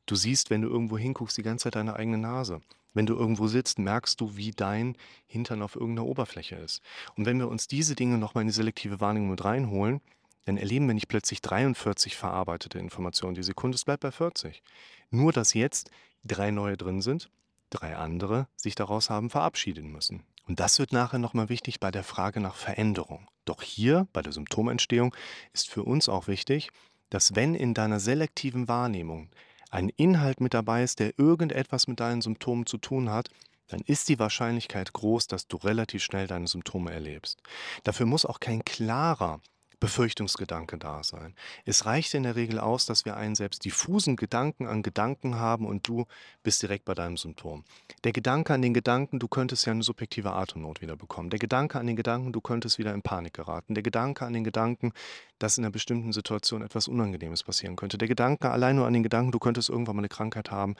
Du 0.06 0.16
siehst, 0.16 0.50
wenn 0.50 0.62
du 0.62 0.68
irgendwo 0.68 0.98
hinguckst, 0.98 1.36
die 1.36 1.42
ganze 1.42 1.64
Zeit 1.64 1.76
deine 1.76 1.94
eigene 1.94 2.18
Nase. 2.18 2.60
Wenn 2.94 3.06
du 3.06 3.14
irgendwo 3.14 3.46
sitzt, 3.46 3.78
merkst 3.78 4.20
du, 4.20 4.36
wie 4.36 4.50
dein 4.50 4.96
Hintern 5.26 5.62
auf 5.62 5.76
irgendeiner 5.76 6.06
Oberfläche 6.06 6.56
ist. 6.56 6.82
Und 7.16 7.26
wenn 7.26 7.38
wir 7.38 7.48
uns 7.48 7.68
diese 7.68 7.94
Dinge 7.94 8.18
nochmal 8.18 8.42
in 8.42 8.48
die 8.48 8.54
selektive 8.54 9.00
Wahrnehmung 9.00 9.30
mit 9.30 9.44
reinholen, 9.44 10.00
dann 10.44 10.56
erleben 10.56 10.86
wir 10.86 10.94
nicht 10.94 11.08
plötzlich 11.08 11.40
43 11.40 12.16
verarbeitete 12.16 12.78
Informationen. 12.78 13.34
Die 13.34 13.42
Sekunde 13.42 13.78
bleibt 13.84 14.02
bei 14.02 14.12
40. 14.12 14.62
Nur, 15.10 15.32
dass 15.32 15.54
jetzt 15.54 15.90
drei 16.24 16.50
neue 16.50 16.76
drin 16.76 17.00
sind, 17.00 17.30
drei 17.70 17.96
andere 17.96 18.46
sich 18.56 18.74
daraus 18.74 19.10
haben 19.10 19.30
verabschieden 19.30 19.90
müssen. 19.90 20.22
Und 20.46 20.60
das 20.60 20.78
wird 20.78 20.92
nachher 20.92 21.18
nochmal 21.18 21.48
wichtig 21.48 21.80
bei 21.80 21.90
der 21.90 22.04
Frage 22.04 22.40
nach 22.40 22.54
Veränderung. 22.54 23.28
Doch 23.44 23.62
hier, 23.62 24.06
bei 24.12 24.22
der 24.22 24.32
Symptomentstehung, 24.32 25.14
ist 25.52 25.70
für 25.70 25.82
uns 25.82 26.08
auch 26.08 26.28
wichtig, 26.28 26.70
dass 27.10 27.34
wenn 27.34 27.54
in 27.54 27.74
deiner 27.74 28.00
selektiven 28.00 28.68
Wahrnehmung 28.68 29.30
ein 29.70 29.88
Inhalt 29.88 30.40
mit 30.40 30.54
dabei 30.54 30.82
ist, 30.82 31.00
der 31.00 31.18
irgendetwas 31.18 31.88
mit 31.88 32.00
deinen 32.00 32.22
Symptomen 32.22 32.66
zu 32.66 32.78
tun 32.78 33.10
hat, 33.10 33.30
dann 33.68 33.80
ist 33.80 34.08
die 34.08 34.18
Wahrscheinlichkeit 34.18 34.92
groß, 34.92 35.26
dass 35.26 35.48
du 35.48 35.56
relativ 35.56 36.02
schnell 36.02 36.26
deine 36.26 36.46
Symptome 36.46 36.92
erlebst. 36.92 37.42
Dafür 37.82 38.06
muss 38.06 38.26
auch 38.26 38.40
kein 38.40 38.64
klarer 38.64 39.40
Befürchtungsgedanke 39.84 40.78
da 40.78 41.04
sein. 41.04 41.34
Es 41.66 41.84
reicht 41.84 42.14
in 42.14 42.22
der 42.22 42.36
Regel 42.36 42.58
aus, 42.58 42.86
dass 42.86 43.04
wir 43.04 43.18
einen 43.18 43.34
selbst 43.34 43.66
diffusen 43.66 44.16
Gedanken 44.16 44.66
an 44.66 44.82
Gedanken 44.82 45.34
haben 45.34 45.66
und 45.66 45.86
du 45.86 46.06
bist 46.42 46.62
direkt 46.62 46.86
bei 46.86 46.94
deinem 46.94 47.18
Symptom. 47.18 47.64
Der 48.02 48.12
Gedanke 48.12 48.54
an 48.54 48.62
den 48.62 48.72
Gedanken, 48.72 49.18
du 49.18 49.28
könntest 49.28 49.66
ja 49.66 49.72
eine 49.72 49.82
subjektive 49.82 50.32
Atemnot 50.32 50.80
wieder 50.80 50.96
bekommen. 50.96 51.28
Der 51.28 51.38
Gedanke 51.38 51.78
an 51.78 51.86
den 51.86 51.96
Gedanken, 51.96 52.32
du 52.32 52.40
könntest 52.40 52.78
wieder 52.78 52.94
in 52.94 53.02
Panik 53.02 53.34
geraten. 53.34 53.74
Der 53.74 53.82
Gedanke 53.82 54.24
an 54.24 54.32
den 54.32 54.42
Gedanken, 54.42 54.94
dass 55.38 55.58
in 55.58 55.64
einer 55.64 55.70
bestimmten 55.70 56.14
Situation 56.14 56.62
etwas 56.62 56.88
Unangenehmes 56.88 57.42
passieren 57.42 57.76
könnte. 57.76 57.98
Der 57.98 58.08
Gedanke 58.08 58.50
allein 58.50 58.76
nur 58.76 58.86
an 58.86 58.94
den 58.94 59.02
Gedanken, 59.02 59.32
du 59.32 59.38
könntest 59.38 59.68
irgendwann 59.68 59.96
mal 59.96 60.00
eine 60.00 60.08
Krankheit 60.08 60.50
haben, 60.50 60.76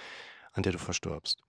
an 0.52 0.62
der 0.62 0.73
du 0.73 0.78
verstirbst. 0.78 1.42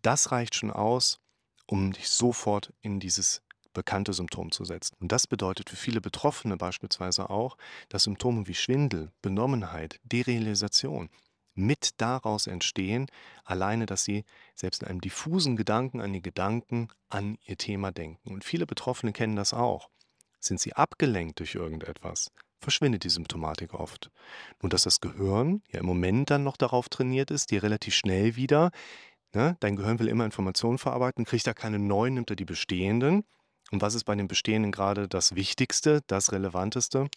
Das 0.00 0.32
reicht 0.32 0.54
schon 0.54 0.70
aus, 0.70 1.20
um 1.66 1.92
dich 1.92 2.08
sofort 2.08 2.72
in 2.80 2.98
dieses 2.98 3.43
bekannte 3.74 4.14
Symptom 4.14 4.50
zu 4.50 4.64
setzen. 4.64 4.96
Und 5.00 5.12
das 5.12 5.26
bedeutet 5.26 5.68
für 5.68 5.76
viele 5.76 6.00
Betroffene 6.00 6.56
beispielsweise 6.56 7.28
auch, 7.28 7.58
dass 7.90 8.04
Symptome 8.04 8.46
wie 8.46 8.54
Schwindel, 8.54 9.12
Benommenheit, 9.20 10.00
Derealisation 10.04 11.10
mit 11.54 12.00
daraus 12.00 12.46
entstehen, 12.46 13.06
alleine, 13.44 13.86
dass 13.86 14.04
sie 14.04 14.24
selbst 14.54 14.82
in 14.82 14.88
einem 14.88 15.00
diffusen 15.00 15.56
Gedanken 15.56 16.00
an 16.00 16.12
die 16.12 16.22
Gedanken 16.22 16.88
an 17.08 17.38
ihr 17.44 17.56
Thema 17.56 17.92
denken. 17.92 18.32
Und 18.32 18.44
viele 18.44 18.66
Betroffene 18.66 19.12
kennen 19.12 19.36
das 19.36 19.54
auch. 19.54 19.88
Sind 20.40 20.60
sie 20.60 20.74
abgelenkt 20.74 21.38
durch 21.38 21.54
irgendetwas, 21.54 22.30
verschwindet 22.60 23.04
die 23.04 23.08
Symptomatik 23.08 23.72
oft. 23.72 24.10
Nur 24.60 24.70
dass 24.70 24.82
das 24.82 25.00
Gehirn 25.00 25.62
ja 25.68 25.80
im 25.80 25.86
Moment 25.86 26.30
dann 26.30 26.44
noch 26.44 26.56
darauf 26.56 26.88
trainiert 26.88 27.30
ist, 27.30 27.50
dir 27.50 27.62
relativ 27.62 27.94
schnell 27.94 28.36
wieder, 28.36 28.70
ne, 29.32 29.56
dein 29.60 29.76
Gehirn 29.76 29.98
will 30.00 30.08
immer 30.08 30.24
Informationen 30.24 30.78
verarbeiten, 30.78 31.24
kriegt 31.24 31.46
er 31.46 31.54
keine 31.54 31.78
neuen, 31.78 32.14
nimmt 32.14 32.30
er 32.30 32.36
die 32.36 32.44
bestehenden 32.44 33.24
und 33.74 33.82
was 33.82 33.96
ist 33.96 34.04
bei 34.04 34.14
den 34.14 34.28
bestehenden 34.28 34.70
gerade 34.70 35.08
das 35.08 35.34
Wichtigste, 35.34 36.00
das 36.06 36.30
Relevanteste? 36.30 37.08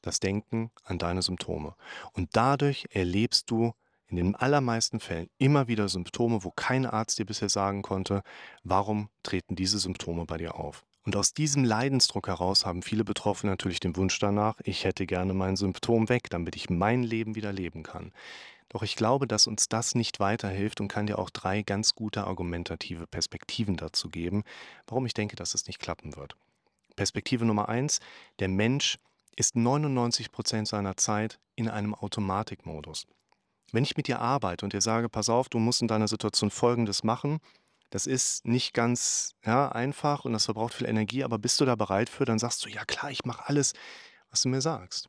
Das 0.00 0.20
Denken 0.20 0.70
an 0.84 0.98
deine 0.98 1.22
Symptome. 1.22 1.74
Und 2.12 2.28
dadurch 2.34 2.86
erlebst 2.92 3.50
du 3.50 3.72
in 4.06 4.14
den 4.14 4.36
allermeisten 4.36 5.00
Fällen 5.00 5.28
immer 5.38 5.66
wieder 5.66 5.88
Symptome, 5.88 6.44
wo 6.44 6.52
kein 6.52 6.86
Arzt 6.86 7.18
dir 7.18 7.26
bisher 7.26 7.48
sagen 7.48 7.82
konnte, 7.82 8.22
warum 8.62 9.08
treten 9.24 9.56
diese 9.56 9.80
Symptome 9.80 10.24
bei 10.24 10.38
dir 10.38 10.54
auf. 10.54 10.86
Und 11.04 11.16
aus 11.16 11.34
diesem 11.34 11.64
Leidensdruck 11.64 12.28
heraus 12.28 12.64
haben 12.64 12.82
viele 12.82 13.02
Betroffene 13.02 13.50
natürlich 13.50 13.80
den 13.80 13.96
Wunsch 13.96 14.20
danach, 14.20 14.60
ich 14.62 14.84
hätte 14.84 15.04
gerne 15.04 15.34
mein 15.34 15.56
Symptom 15.56 16.08
weg, 16.08 16.30
damit 16.30 16.54
ich 16.54 16.70
mein 16.70 17.02
Leben 17.02 17.34
wieder 17.34 17.52
leben 17.52 17.82
kann. 17.82 18.12
Doch 18.68 18.82
ich 18.82 18.96
glaube, 18.96 19.26
dass 19.26 19.46
uns 19.46 19.68
das 19.68 19.94
nicht 19.94 20.20
weiterhilft 20.20 20.80
und 20.80 20.88
kann 20.88 21.06
dir 21.06 21.18
auch 21.18 21.30
drei 21.30 21.62
ganz 21.62 21.94
gute 21.94 22.24
argumentative 22.24 23.06
Perspektiven 23.06 23.76
dazu 23.76 24.10
geben, 24.10 24.44
warum 24.86 25.06
ich 25.06 25.14
denke, 25.14 25.36
dass 25.36 25.54
es 25.54 25.66
nicht 25.66 25.78
klappen 25.78 26.16
wird. 26.16 26.36
Perspektive 26.96 27.44
Nummer 27.44 27.68
eins: 27.68 28.00
Der 28.40 28.48
Mensch 28.48 28.98
ist 29.36 29.56
99 29.56 30.32
Prozent 30.32 30.68
seiner 30.68 30.96
Zeit 30.96 31.38
in 31.54 31.68
einem 31.68 31.94
Automatikmodus. 31.94 33.06
Wenn 33.72 33.84
ich 33.84 33.96
mit 33.96 34.08
dir 34.08 34.18
arbeite 34.18 34.64
und 34.64 34.72
dir 34.72 34.80
sage, 34.80 35.08
pass 35.08 35.28
auf, 35.28 35.48
du 35.48 35.58
musst 35.58 35.82
in 35.82 35.88
deiner 35.88 36.08
Situation 36.08 36.50
Folgendes 36.50 37.04
machen, 37.04 37.38
das 37.90 38.06
ist 38.06 38.46
nicht 38.46 38.74
ganz 38.74 39.34
ja, 39.44 39.70
einfach 39.70 40.24
und 40.24 40.32
das 40.32 40.46
verbraucht 40.46 40.74
viel 40.74 40.86
Energie, 40.86 41.24
aber 41.24 41.38
bist 41.38 41.60
du 41.60 41.64
da 41.64 41.74
bereit 41.74 42.08
für, 42.08 42.24
dann 42.24 42.38
sagst 42.38 42.64
du, 42.64 42.68
ja 42.68 42.84
klar, 42.84 43.10
ich 43.10 43.24
mache 43.24 43.46
alles, 43.46 43.72
was 44.30 44.42
du 44.42 44.48
mir 44.48 44.60
sagst. 44.60 45.08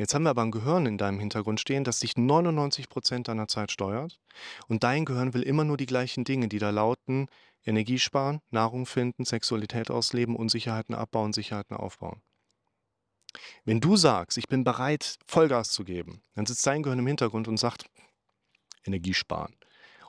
Jetzt 0.00 0.14
haben 0.14 0.22
wir 0.22 0.30
aber 0.30 0.40
ein 0.40 0.50
Gehirn 0.50 0.86
in 0.86 0.96
deinem 0.96 1.20
Hintergrund 1.20 1.60
stehen, 1.60 1.84
das 1.84 2.00
dich 2.00 2.16
99 2.16 2.88
Prozent 2.88 3.28
deiner 3.28 3.48
Zeit 3.48 3.70
steuert. 3.70 4.18
Und 4.66 4.82
dein 4.82 5.04
Gehirn 5.04 5.34
will 5.34 5.42
immer 5.42 5.64
nur 5.64 5.76
die 5.76 5.84
gleichen 5.84 6.24
Dinge, 6.24 6.48
die 6.48 6.58
da 6.58 6.70
lauten: 6.70 7.28
Energie 7.66 7.98
sparen, 7.98 8.40
Nahrung 8.50 8.86
finden, 8.86 9.26
Sexualität 9.26 9.90
ausleben, 9.90 10.36
Unsicherheiten 10.36 10.94
abbauen, 10.94 11.34
Sicherheiten 11.34 11.76
aufbauen. 11.76 12.22
Wenn 13.66 13.80
du 13.80 13.94
sagst, 13.94 14.38
ich 14.38 14.48
bin 14.48 14.64
bereit, 14.64 15.18
Vollgas 15.26 15.70
zu 15.70 15.84
geben, 15.84 16.22
dann 16.34 16.46
sitzt 16.46 16.66
dein 16.66 16.82
Gehirn 16.82 17.00
im 17.00 17.06
Hintergrund 17.06 17.46
und 17.46 17.58
sagt, 17.58 17.84
Energie 18.86 19.12
sparen. 19.12 19.54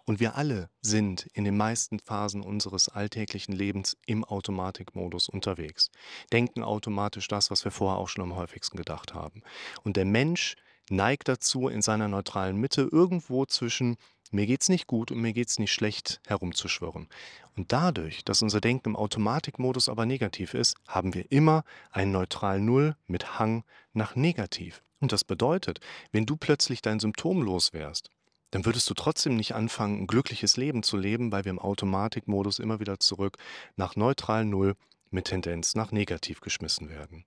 Und 0.06 0.20
wir 0.20 0.36
alle 0.36 0.70
sind 0.82 1.28
in 1.34 1.44
den 1.44 1.58
meisten 1.58 2.00
Phasen 2.00 2.42
unseres 2.42 2.90
alltäglichen 2.90 3.54
Lebens 3.54 3.98
im 4.06 4.24
Automatikmodus 4.24 5.30
unterwegs, 5.30 5.92
denken 6.32 6.64
automatisch 6.64 7.28
das, 7.28 7.52
was 7.52 7.64
wir 7.64 7.72
vorher 7.72 7.98
auch 7.98 8.10
schon 8.10 8.24
am 8.24 8.36
häufigsten 8.36 8.78
gedacht 8.78 9.14
haben. 9.14 9.42
Und 9.84 9.98
der 9.98 10.06
Mensch 10.06 10.56
neigt 10.90 11.28
dazu, 11.28 11.68
in 11.68 11.82
seiner 11.82 12.08
neutralen 12.08 12.58
Mitte 12.58 12.88
irgendwo 12.92 13.46
zwischen 13.46 13.98
mir 14.34 14.46
geht's 14.46 14.70
nicht 14.70 14.88
gut 14.88 15.12
und 15.12 15.20
mir 15.20 15.34
geht's 15.34 15.60
nicht 15.60 15.74
schlecht 15.74 16.22
herumzuschwirren. 16.26 17.10
Und 17.58 17.74
dadurch, 17.74 18.24
dass 18.24 18.42
unser 18.42 18.62
Denken 18.62 18.92
im 18.92 18.96
Automatikmodus 18.96 19.90
aber 19.90 20.06
negativ 20.06 20.54
ist, 20.54 20.78
haben 20.88 21.14
wir 21.14 21.30
immer 21.34 21.66
einen 21.92 22.14
neutralen 22.14 22.64
Null 22.64 22.96
mit 23.08 23.40
Hang 23.40 23.66
nach 23.92 24.16
negativ. 24.16 24.84
Und 25.02 25.12
das 25.12 25.26
bedeutet, 25.26 25.82
wenn 26.14 26.26
du 26.26 26.38
plötzlich 26.38 26.82
dein 26.82 27.02
Symptom 27.02 27.42
los 27.42 27.74
wärst, 27.74 28.10
dann 28.52 28.66
würdest 28.66 28.90
du 28.90 28.94
trotzdem 28.94 29.36
nicht 29.36 29.56
anfangen, 29.56 30.02
ein 30.02 30.08
glückliches 30.08 30.58
Leben 30.58 30.84
zu 30.84 30.98
leben, 30.98 31.32
weil 31.32 31.46
wir 31.46 31.50
im 31.50 31.60
Automatikmodus 31.60 32.60
immer 32.60 32.80
wieder 32.80 33.00
zurück 33.00 33.38
nach 33.76 33.96
neutral 33.96 34.46
Null 34.46 34.76
mit 35.10 35.26
Tendenz 35.26 35.76
nach 35.76 35.92
negativ 35.92 36.42
geschmissen 36.42 36.90
werden. 36.90 37.26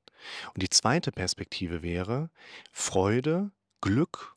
Und 0.55 0.63
die 0.63 0.71
zweite 0.71 1.13
Perspektive 1.13 1.83
wäre, 1.83 2.31
Freude, 2.73 3.51
Glück, 3.81 4.37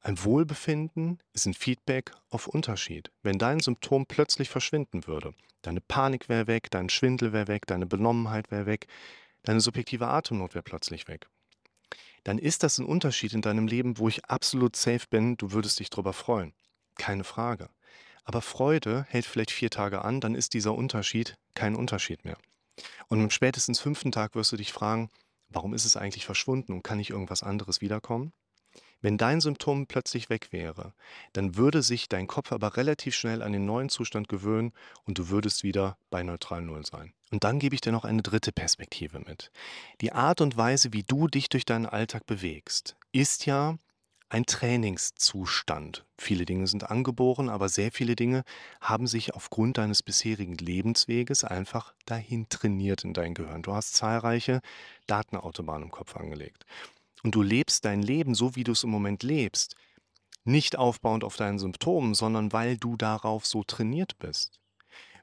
ein 0.00 0.22
Wohlbefinden 0.24 1.18
ist 1.32 1.46
ein 1.46 1.54
Feedback 1.54 2.12
auf 2.30 2.46
Unterschied. 2.46 3.10
Wenn 3.22 3.38
dein 3.38 3.60
Symptom 3.60 4.06
plötzlich 4.06 4.48
verschwinden 4.48 5.06
würde, 5.06 5.34
deine 5.62 5.80
Panik 5.80 6.28
wäre 6.28 6.46
weg, 6.46 6.70
dein 6.70 6.88
Schwindel 6.88 7.32
wäre 7.32 7.48
weg, 7.48 7.66
deine 7.66 7.84
Benommenheit 7.84 8.50
wäre 8.50 8.66
weg, 8.66 8.86
deine 9.42 9.60
subjektive 9.60 10.06
Atemnot 10.06 10.54
wäre 10.54 10.62
plötzlich 10.62 11.08
weg 11.08 11.28
dann 12.28 12.36
ist 12.36 12.62
das 12.62 12.76
ein 12.76 12.84
Unterschied 12.84 13.32
in 13.32 13.40
deinem 13.40 13.66
Leben, 13.66 13.96
wo 13.96 14.06
ich 14.06 14.26
absolut 14.26 14.76
safe 14.76 15.06
bin, 15.08 15.38
du 15.38 15.52
würdest 15.52 15.80
dich 15.80 15.88
darüber 15.88 16.12
freuen. 16.12 16.52
Keine 16.98 17.24
Frage. 17.24 17.70
Aber 18.22 18.42
Freude 18.42 19.06
hält 19.08 19.24
vielleicht 19.24 19.50
vier 19.50 19.70
Tage 19.70 20.04
an, 20.04 20.20
dann 20.20 20.34
ist 20.34 20.52
dieser 20.52 20.74
Unterschied 20.74 21.38
kein 21.54 21.74
Unterschied 21.74 22.26
mehr. 22.26 22.36
Und 23.06 23.22
am 23.22 23.30
spätestens 23.30 23.80
fünften 23.80 24.12
Tag 24.12 24.34
wirst 24.34 24.52
du 24.52 24.58
dich 24.58 24.74
fragen, 24.74 25.08
warum 25.48 25.72
ist 25.72 25.86
es 25.86 25.96
eigentlich 25.96 26.26
verschwunden 26.26 26.74
und 26.74 26.82
kann 26.82 26.98
nicht 26.98 27.08
irgendwas 27.08 27.42
anderes 27.42 27.80
wiederkommen? 27.80 28.34
Wenn 29.00 29.16
dein 29.16 29.40
Symptom 29.40 29.86
plötzlich 29.86 30.28
weg 30.28 30.48
wäre, 30.50 30.92
dann 31.32 31.56
würde 31.56 31.82
sich 31.82 32.08
dein 32.08 32.26
Kopf 32.26 32.50
aber 32.50 32.76
relativ 32.76 33.14
schnell 33.14 33.42
an 33.42 33.52
den 33.52 33.64
neuen 33.64 33.88
Zustand 33.88 34.28
gewöhnen 34.28 34.72
und 35.04 35.18
du 35.18 35.28
würdest 35.28 35.62
wieder 35.62 35.96
bei 36.10 36.22
neutral 36.22 36.62
Null 36.62 36.84
sein. 36.84 37.12
Und 37.30 37.44
dann 37.44 37.58
gebe 37.58 37.74
ich 37.74 37.80
dir 37.80 37.92
noch 37.92 38.04
eine 38.04 38.22
dritte 38.22 38.52
Perspektive 38.52 39.20
mit. 39.20 39.52
Die 40.00 40.12
Art 40.12 40.40
und 40.40 40.56
Weise, 40.56 40.92
wie 40.92 41.04
du 41.04 41.28
dich 41.28 41.48
durch 41.48 41.64
deinen 41.64 41.86
Alltag 41.86 42.26
bewegst, 42.26 42.96
ist 43.12 43.46
ja 43.46 43.76
ein 44.30 44.44
Trainingszustand. 44.44 46.04
Viele 46.18 46.44
Dinge 46.44 46.66
sind 46.66 46.90
angeboren, 46.90 47.48
aber 47.48 47.68
sehr 47.68 47.92
viele 47.92 48.14
Dinge 48.14 48.44
haben 48.80 49.06
sich 49.06 49.34
aufgrund 49.34 49.78
deines 49.78 50.02
bisherigen 50.02 50.56
Lebensweges 50.56 51.44
einfach 51.44 51.94
dahin 52.04 52.48
trainiert 52.48 53.04
in 53.04 53.14
dein 53.14 53.34
Gehirn. 53.34 53.62
Du 53.62 53.72
hast 53.72 53.94
zahlreiche 53.94 54.60
Datenautobahnen 55.06 55.84
im 55.84 55.90
Kopf 55.90 56.16
angelegt. 56.16 56.66
Und 57.22 57.34
du 57.34 57.42
lebst 57.42 57.84
dein 57.84 58.02
Leben 58.02 58.34
so, 58.34 58.54
wie 58.56 58.64
du 58.64 58.72
es 58.72 58.84
im 58.84 58.90
Moment 58.90 59.22
lebst. 59.22 59.74
Nicht 60.44 60.76
aufbauend 60.76 61.24
auf 61.24 61.36
deinen 61.36 61.58
Symptomen, 61.58 62.14
sondern 62.14 62.52
weil 62.52 62.76
du 62.76 62.96
darauf 62.96 63.44
so 63.46 63.64
trainiert 63.64 64.18
bist. 64.18 64.60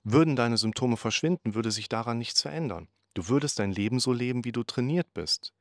Würden 0.03 0.35
deine 0.35 0.57
Symptome 0.57 0.97
verschwinden, 0.97 1.55
würde 1.55 1.71
sich 1.71 1.89
daran 1.89 2.17
nichts 2.17 2.41
verändern. 2.41 2.89
Du 3.15 3.27
würdest 3.29 3.59
dein 3.59 3.71
Leben 3.71 3.99
so 3.99 4.13
leben, 4.13 4.45
wie 4.45 4.51
du 4.51 4.63
trainiert 4.63 5.13
bist. 5.13 5.53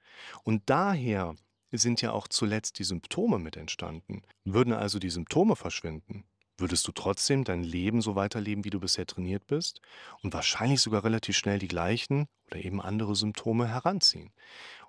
Und 0.43 0.63
daher 0.67 1.35
sind 1.73 2.03
ja 2.03 2.13
auch 2.13 2.29
zuletzt 2.29 2.79
die 2.79 2.85
Symptome 2.85 3.39
mit 3.39 3.57
entstanden. 3.57 4.23
Würden 4.45 4.73
also 4.73 4.99
die 4.99 5.11
Symptome 5.11 5.57
verschwinden, 5.57 6.25
würdest 6.59 6.87
du 6.87 6.93
trotzdem 6.93 7.45
dein 7.45 7.65
Leben 7.65 8.01
so 8.01 8.15
weiterleben, 8.15 8.65
wie 8.65 8.71
du 8.71 8.81
bisher 8.81 9.07
trainiert 9.07 9.47
bist 9.47 9.81
und 10.23 10.33
wahrscheinlich 10.35 10.81
sogar 10.81 11.05
relativ 11.05 11.37
schnell 11.37 11.59
die 11.59 11.69
gleichen 11.69 12.27
oder 12.47 12.65
eben 12.65 12.81
andere 12.81 13.17
Symptome 13.17 13.69
heranziehen. 13.69 14.33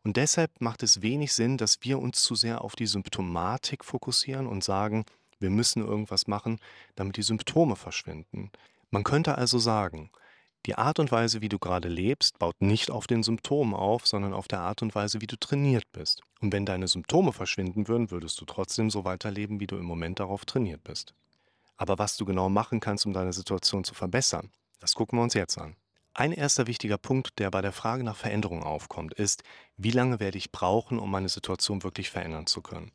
Und 0.05 0.17
deshalb 0.17 0.62
macht 0.62 0.83
es 0.83 1.01
wenig 1.01 1.33
Sinn, 1.33 1.57
dass 1.57 1.79
wir 1.81 1.97
uns 1.97 2.21
zu 2.21 2.35
sehr 2.35 2.63
auf 2.63 2.75
die 2.75 2.85
Symptomatik 2.85 3.83
fokussieren 3.83 4.45
und 4.45 4.63
sagen, 4.63 5.03
wir 5.39 5.50
müssen 5.50 5.83
irgendwas 5.83 6.27
machen, 6.27 6.59
damit 6.95 7.17
die 7.17 7.24
Symptome 7.24 7.75
verschwinden. 7.75 8.51
Man 8.91 9.03
könnte 9.03 9.35
also 9.35 9.57
sagen, 9.57 10.12
die 10.67 10.75
Art 10.75 11.00
und 11.00 11.12
Weise, 11.12 11.41
wie 11.41 11.50
du 11.50 11.57
gerade 11.57 11.89
lebst, 11.89 12.38
baut 12.38 12.62
nicht 12.62 12.91
auf 12.91 13.07
den 13.07 13.24
Symptomen 13.24 13.74
auf, 13.74 14.05
sondern 14.05 14.33
auf 14.33 14.47
der 14.47 14.59
Art 14.59 14.83
und 14.83 14.93
Weise, 14.93 15.21
wie 15.21 15.27
du 15.27 15.38
trainiert 15.38 15.91
bist. 15.91 16.21
Und 16.39 16.53
wenn 16.53 16.67
deine 16.67 16.88
Symptome 16.88 17.33
verschwinden 17.33 17.88
würden, 17.88 18.12
würdest 18.12 18.39
du 18.39 18.45
trotzdem 18.45 18.91
so 18.91 19.05
weiterleben, 19.05 19.59
wie 19.59 19.67
du 19.67 19.75
im 19.75 19.85
Moment 19.85 20.19
darauf 20.19 20.45
trainiert 20.45 20.83
bist. 20.83 21.15
Aber 21.77 21.97
was 21.97 22.15
du 22.15 22.25
genau 22.25 22.47
machen 22.47 22.79
kannst, 22.79 23.07
um 23.07 23.13
deine 23.13 23.33
Situation 23.33 23.83
zu 23.83 23.95
verbessern, 23.95 24.51
das 24.79 24.93
gucken 24.93 25.17
wir 25.17 25.24
uns 25.24 25.33
jetzt 25.33 25.57
an. 25.57 25.75
Ein 26.17 26.31
erster 26.31 26.65
wichtiger 26.65 26.98
Punkt, 26.98 27.39
der 27.39 27.51
bei 27.51 27.62
der 27.62 27.74
Frage 27.74 28.05
nach 28.05 28.15
Veränderung 28.15 28.63
aufkommt, 28.63 29.13
ist, 29.15 29.43
wie 29.75 29.91
lange 29.91 30.22
werde 30.22 30.38
ich 30.38 30.53
brauchen, 30.53 30.98
um 30.98 31.12
meine 31.12 31.27
Situation 31.27 31.84
wirklich 31.84 32.10
verändern 32.10 32.48
zu 32.48 32.62
können? 32.62 32.93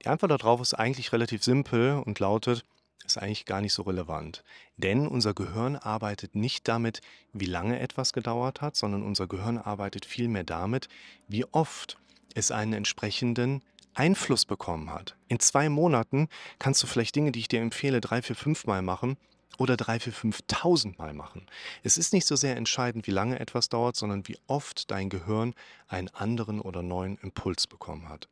Die 0.00 0.06
Antwort 0.06 0.30
darauf 0.30 0.60
ist 0.60 0.74
eigentlich 0.74 1.12
relativ 1.12 1.42
simpel 1.42 2.00
und 2.06 2.20
lautet, 2.20 2.64
ist 3.04 3.18
eigentlich 3.18 3.44
gar 3.44 3.60
nicht 3.60 3.72
so 3.72 3.82
relevant. 3.82 4.44
Denn 4.76 5.08
unser 5.08 5.34
Gehirn 5.34 5.74
arbeitet 5.74 6.36
nicht 6.36 6.68
damit, 6.68 7.00
wie 7.32 7.46
lange 7.46 7.80
etwas 7.80 8.12
gedauert 8.12 8.60
hat, 8.60 8.76
sondern 8.76 9.02
unser 9.02 9.26
Gehirn 9.26 9.58
arbeitet 9.58 10.06
vielmehr 10.06 10.44
damit, 10.44 10.88
wie 11.26 11.44
oft 11.46 11.98
es 12.36 12.52
einen 12.52 12.74
entsprechenden 12.74 13.64
Einfluss 13.94 14.44
bekommen 14.44 14.94
hat. 14.94 15.16
In 15.26 15.40
zwei 15.40 15.68
Monaten 15.68 16.28
kannst 16.60 16.84
du 16.84 16.86
vielleicht 16.86 17.16
Dinge, 17.16 17.32
die 17.32 17.40
ich 17.40 17.48
dir 17.48 17.62
empfehle, 17.62 18.00
drei, 18.00 18.22
vier, 18.22 18.36
fünf 18.36 18.64
Mal 18.66 18.80
machen 18.80 19.16
oder 19.58 19.76
drei, 19.76 20.00
vier, 20.00 20.12
fünftausend 20.12 20.98
Mal 20.98 21.12
machen. 21.12 21.46
Es 21.82 21.98
ist 21.98 22.12
nicht 22.12 22.26
so 22.26 22.36
sehr 22.36 22.56
entscheidend, 22.56 23.06
wie 23.06 23.12
lange 23.12 23.38
etwas 23.38 23.68
dauert, 23.68 23.96
sondern 23.96 24.26
wie 24.28 24.38
oft 24.46 24.90
dein 24.90 25.10
Gehirn 25.10 25.54
einen 25.88 26.08
anderen 26.08 26.60
oder 26.60 26.82
neuen 26.82 27.18
Impuls 27.18 27.66
bekommen 27.66 28.08
hat. 28.08 28.28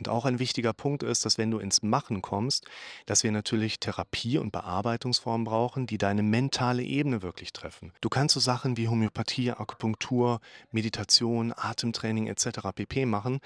Und 0.00 0.08
auch 0.08 0.24
ein 0.24 0.38
wichtiger 0.38 0.72
Punkt 0.72 1.02
ist, 1.02 1.26
dass 1.26 1.36
wenn 1.36 1.50
du 1.50 1.58
ins 1.58 1.82
Machen 1.82 2.22
kommst, 2.22 2.64
dass 3.04 3.22
wir 3.22 3.32
natürlich 3.32 3.80
Therapie 3.80 4.38
und 4.38 4.50
Bearbeitungsformen 4.50 5.44
brauchen, 5.44 5.86
die 5.86 5.98
deine 5.98 6.22
mentale 6.22 6.82
Ebene 6.82 7.20
wirklich 7.20 7.52
treffen. 7.52 7.92
Du 8.00 8.08
kannst 8.08 8.32
so 8.32 8.40
Sachen 8.40 8.78
wie 8.78 8.88
Homöopathie, 8.88 9.50
Akupunktur, 9.50 10.40
Meditation, 10.70 11.52
Atemtraining 11.54 12.28
etc. 12.28 12.60
pp 12.74 13.04
machen. 13.04 13.40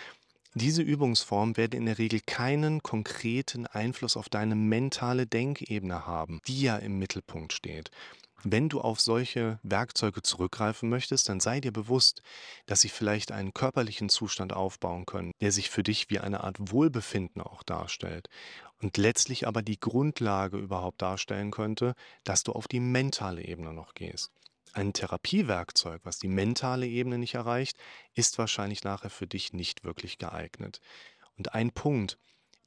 Diese 0.56 0.82
Übungsformen 0.82 1.56
werden 1.56 1.80
in 1.80 1.87
der 1.87 1.99
Regel 1.99 2.20
keinen 2.20 2.80
konkreten 2.80 3.66
Einfluss 3.66 4.16
auf 4.16 4.28
deine 4.28 4.54
mentale 4.54 5.26
Denkebene 5.26 6.06
haben, 6.06 6.40
die 6.46 6.62
ja 6.62 6.76
im 6.76 6.96
Mittelpunkt 7.00 7.52
steht. 7.52 7.90
Wenn 8.44 8.68
du 8.68 8.80
auf 8.80 9.00
solche 9.00 9.58
Werkzeuge 9.64 10.23
zurückgreifen 10.23 10.88
möchtest, 10.88 11.28
dann 11.28 11.40
sei 11.40 11.61
dir 11.61 11.73
bewusst, 11.73 12.23
dass 12.66 12.82
sie 12.82 12.88
vielleicht 12.88 13.32
einen 13.32 13.52
körperlichen 13.52 14.08
Zustand 14.08 14.52
aufbauen 14.52 15.06
können, 15.06 15.32
der 15.40 15.50
sich 15.50 15.70
für 15.70 15.82
dich 15.82 16.08
wie 16.08 16.20
eine 16.20 16.44
Art 16.44 16.58
Wohlbefinden 16.61 17.42
auch 17.42 17.64
darstellt 17.64 18.28
und 18.81 18.96
letztlich 18.96 19.48
aber 19.48 19.62
die 19.62 19.81
Grundlage 19.81 20.59
überhaupt 20.59 21.02
darstellen 21.02 21.50
könnte, 21.50 21.94
dass 22.22 22.44
du 22.44 22.52
auf 22.52 22.68
die 22.68 22.81
mentale 22.81 23.42
Ebene 23.42 23.72
noch 23.72 23.94
gehst. 23.94 24.31
Ein 24.74 24.92
Therapiewerkzeug, 24.92 26.00
was 26.04 26.18
die 26.18 26.28
mentale 26.28 26.87
Ebene 26.87 27.18
nicht 27.18 27.34
erreicht, 27.34 27.76
ist 28.14 28.38
wahrscheinlich 28.38 28.84
nachher 28.84 29.10
für 29.10 29.26
dich 29.26 29.52
nicht 29.52 29.84
wirklich 29.84 30.18
geeignet. 30.18 30.80
Und 31.37 31.54
ein 31.54 31.70
Punkt, 31.70 32.18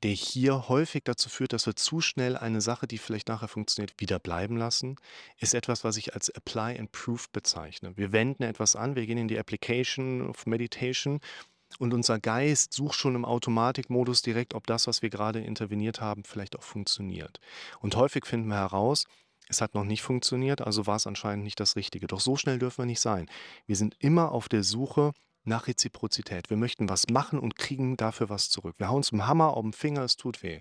der 0.03 0.11
hier 0.11 0.69
häufig 0.69 1.03
dazu 1.03 1.27
führt, 1.29 1.53
dass 1.53 1.65
wir 1.65 1.75
zu 1.75 2.01
schnell 2.01 2.37
eine 2.37 2.61
Sache, 2.61 2.87
die 2.87 2.97
vielleicht 2.97 3.27
nachher 3.27 3.47
funktioniert, 3.47 3.93
wieder 3.97 4.19
bleiben 4.19 4.55
lassen, 4.55 4.95
ist 5.39 5.53
etwas, 5.53 5.83
was 5.83 5.97
ich 5.97 6.13
als 6.13 6.29
Apply 6.29 6.77
and 6.77 6.91
Prove 6.91 7.25
bezeichne. 7.33 7.97
Wir 7.97 8.11
wenden 8.11 8.43
etwas 8.43 8.75
an, 8.75 8.95
wir 8.95 9.05
gehen 9.05 9.17
in 9.17 9.27
die 9.27 9.39
Application 9.39 10.29
of 10.29 10.45
Meditation 10.45 11.19
und 11.79 11.93
unser 11.93 12.19
Geist 12.19 12.73
sucht 12.73 12.95
schon 12.95 13.15
im 13.15 13.25
Automatikmodus 13.25 14.21
direkt, 14.21 14.53
ob 14.53 14.67
das, 14.67 14.87
was 14.87 15.01
wir 15.01 15.09
gerade 15.09 15.41
interveniert 15.41 15.99
haben, 15.99 16.23
vielleicht 16.23 16.57
auch 16.57 16.63
funktioniert. 16.63 17.39
Und 17.79 17.95
häufig 17.95 18.25
finden 18.25 18.47
wir 18.47 18.55
heraus, 18.57 19.05
es 19.49 19.61
hat 19.61 19.73
noch 19.73 19.83
nicht 19.83 20.01
funktioniert, 20.01 20.61
also 20.61 20.87
war 20.87 20.95
es 20.95 21.07
anscheinend 21.07 21.43
nicht 21.43 21.59
das 21.59 21.75
Richtige. 21.75 22.07
Doch 22.07 22.19
so 22.19 22.35
schnell 22.35 22.59
dürfen 22.59 22.79
wir 22.79 22.85
nicht 22.85 23.01
sein. 23.01 23.27
Wir 23.65 23.75
sind 23.75 23.95
immer 23.99 24.31
auf 24.31 24.49
der 24.49 24.63
Suche 24.63 25.11
nach 25.43 25.67
Reziprozität. 25.67 26.49
Wir 26.49 26.57
möchten 26.57 26.89
was 26.89 27.07
machen 27.09 27.39
und 27.39 27.55
kriegen 27.55 27.97
dafür 27.97 28.29
was 28.29 28.49
zurück. 28.49 28.75
Wir 28.77 28.89
hauen 28.89 29.03
zum 29.03 29.25
Hammer 29.25 29.55
auf 29.55 29.63
den 29.63 29.73
Finger, 29.73 30.01
es 30.01 30.17
tut 30.17 30.43
weh. 30.43 30.59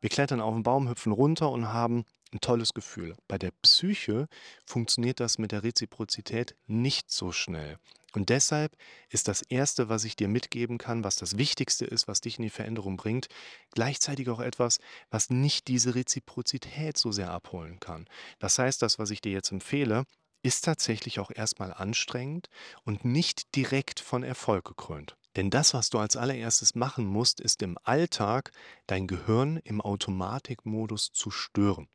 Wir 0.00 0.10
klettern 0.10 0.40
auf 0.40 0.54
den 0.54 0.62
Baum, 0.62 0.88
hüpfen 0.88 1.12
runter 1.12 1.50
und 1.50 1.72
haben 1.72 2.04
ein 2.32 2.40
tolles 2.40 2.74
Gefühl. 2.74 3.16
Bei 3.26 3.38
der 3.38 3.52
Psyche 3.62 4.28
funktioniert 4.64 5.20
das 5.20 5.38
mit 5.38 5.52
der 5.52 5.62
Reziprozität 5.62 6.56
nicht 6.66 7.10
so 7.10 7.32
schnell. 7.32 7.78
Und 8.12 8.30
deshalb 8.30 8.76
ist 9.10 9.28
das 9.28 9.42
Erste, 9.42 9.88
was 9.88 10.04
ich 10.04 10.16
dir 10.16 10.28
mitgeben 10.28 10.78
kann, 10.78 11.04
was 11.04 11.16
das 11.16 11.36
Wichtigste 11.36 11.84
ist, 11.84 12.08
was 12.08 12.20
dich 12.20 12.38
in 12.38 12.42
die 12.42 12.50
Veränderung 12.50 12.96
bringt, 12.96 13.28
gleichzeitig 13.72 14.30
auch 14.30 14.40
etwas, 14.40 14.78
was 15.10 15.30
nicht 15.30 15.68
diese 15.68 15.94
Reziprozität 15.94 16.96
so 16.96 17.12
sehr 17.12 17.30
abholen 17.30 17.80
kann. 17.80 18.06
Das 18.38 18.58
heißt, 18.58 18.80
das, 18.80 18.98
was 18.98 19.10
ich 19.10 19.20
dir 19.20 19.32
jetzt 19.32 19.52
empfehle, 19.52 20.04
ist 20.42 20.64
tatsächlich 20.64 21.20
auch 21.20 21.30
erstmal 21.30 21.72
anstrengend 21.74 22.48
und 22.84 23.04
nicht 23.04 23.54
direkt 23.56 24.00
von 24.00 24.22
Erfolg 24.22 24.64
gekrönt. 24.64 25.16
Denn 25.36 25.50
das, 25.50 25.74
was 25.74 25.90
du 25.90 25.98
als 25.98 26.16
allererstes 26.16 26.74
machen 26.74 27.06
musst, 27.06 27.40
ist 27.40 27.62
im 27.62 27.76
Alltag 27.84 28.50
dein 28.86 29.06
Gehirn 29.06 29.58
im 29.58 29.80
Automatikmodus 29.80 31.12
zu 31.12 31.30
stören. 31.30 31.88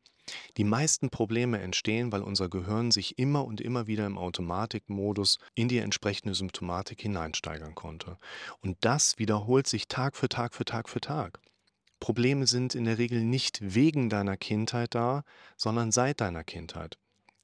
Die 0.58 0.64
meisten 0.64 1.10
Probleme 1.10 1.60
entstehen, 1.60 2.12
weil 2.12 2.22
unser 2.22 2.50
Gehirn 2.50 2.92
sich 2.92 3.18
immer 3.18 3.46
und 3.46 3.60
immer 3.60 3.88
wieder 3.88 4.06
im 4.06 4.18
Automatikmodus 4.18 5.40
in 5.56 5.68
die 5.68 5.80
entsprechende 5.80 6.36
Symptomatik 6.36 7.02
hineinsteigern 7.02 7.76
konnte. 7.76 8.18
Und 8.62 8.78
das 8.82 9.20
wiederholt 9.20 9.68
sich 9.68 9.88
Tag 9.88 10.16
für 10.16 10.30
Tag 10.30 10.54
für 10.54 10.66
Tag 10.66 10.90
für 10.90 11.02
Tag. 11.02 11.40
Probleme 12.00 12.48
sind 12.48 12.76
in 12.76 12.86
der 12.86 12.98
Regel 12.98 13.24
nicht 13.24 13.60
wegen 13.62 14.10
deiner 14.10 14.36
Kindheit 14.36 14.94
da, 14.94 15.24
sondern 15.56 15.92
seit 15.92 16.22
deiner 16.22 16.44
Kindheit. 16.44 16.98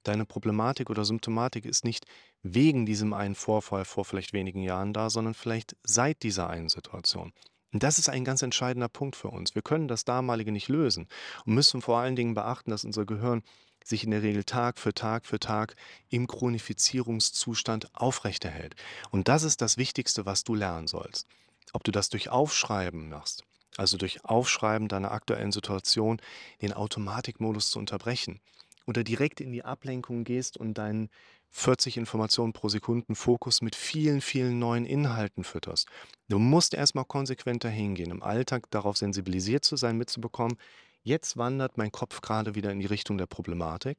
Deine 0.04 0.26
Problematik 0.26 0.90
oder 0.90 1.06
Symptomatik 1.06 1.66
ist 1.66 1.86
nicht 1.86 2.06
wegen 2.42 2.86
diesem 2.86 3.14
einen 3.14 3.36
Vorfall 3.36 3.86
vor 3.86 4.06
vielleicht 4.06 4.34
wenigen 4.34 4.62
Jahren 4.62 4.94
da, 4.94 5.10
sondern 5.10 5.34
vielleicht 5.34 5.76
seit 5.84 6.24
dieser 6.24 6.50
einen 6.50 6.70
Situation. 6.70 7.34
Und 7.72 7.84
das 7.84 8.00
ist 8.00 8.10
ein 8.10 8.26
ganz 8.26 8.42
entscheidender 8.42 8.90
Punkt 8.90 9.16
für 9.16 9.30
uns. 9.30 9.56
Wir 9.56 9.62
können 9.62 9.88
das 9.88 10.06
damalige 10.06 10.52
nicht 10.52 10.70
lösen 10.70 11.08
und 11.46 11.54
müssen 11.54 11.82
vor 11.82 12.00
allen 12.00 12.16
Dingen 12.16 12.34
beachten, 12.34 12.72
dass 12.72 12.84
unser 12.84 13.06
Gehirn 13.06 13.44
sich 13.84 14.04
in 14.04 14.12
der 14.12 14.24
Regel 14.24 14.44
Tag 14.44 14.80
für 14.80 14.94
Tag 14.94 15.26
für 15.26 15.40
Tag 15.40 15.76
im 16.10 16.28
Chronifizierungszustand 16.28 17.96
aufrechterhält. 17.96 18.76
Und 19.12 19.28
das 19.28 19.44
ist 19.44 19.62
das 19.62 19.78
Wichtigste, 19.78 20.26
was 20.26 20.44
du 20.44 20.56
lernen 20.56 20.88
sollst. 20.88 21.28
Ob 21.74 21.84
du 21.84 21.92
das 21.92 22.10
durch 22.10 22.30
Aufschreiben 22.30 23.10
machst, 23.10 23.44
also 23.78 23.98
durch 23.98 24.26
Aufschreiben 24.26 24.88
deiner 24.88 25.12
aktuellen 25.12 25.52
Situation, 25.52 26.20
den 26.62 26.74
Automatikmodus 26.74 27.70
zu 27.70 27.80
unterbrechen, 27.80 28.42
oder 28.86 29.04
direkt 29.04 29.40
in 29.40 29.52
die 29.52 29.64
Ablenkung 29.64 30.24
gehst 30.24 30.58
und 30.58 30.74
deinen 30.80 31.10
40 31.52 31.98
Informationen 31.98 32.54
pro 32.54 32.70
Sekunden 32.70 33.16
Fokus 33.16 33.62
mit 33.62 33.76
vielen, 33.76 34.22
vielen 34.22 34.60
neuen 34.60 34.86
Inhalten 34.86 35.44
fütterst. 35.44 35.88
Du 36.28 36.40
musst 36.40 36.74
erstmal 36.74 37.06
konsequent 37.06 37.64
dahin 37.64 37.96
gehen, 37.96 38.12
im 38.12 38.24
Alltag 38.24 38.70
darauf 38.70 38.98
sensibilisiert 38.98 39.66
zu 39.66 39.76
sein, 39.76 39.98
mitzubekommen, 39.98 40.58
jetzt 41.04 41.38
wandert 41.38 41.78
mein 41.78 41.92
Kopf 41.92 42.22
gerade 42.22 42.56
wieder 42.56 42.72
in 42.72 42.80
die 42.80 42.86
Richtung 42.86 43.18
der 43.18 43.26
Problematik. 43.26 43.98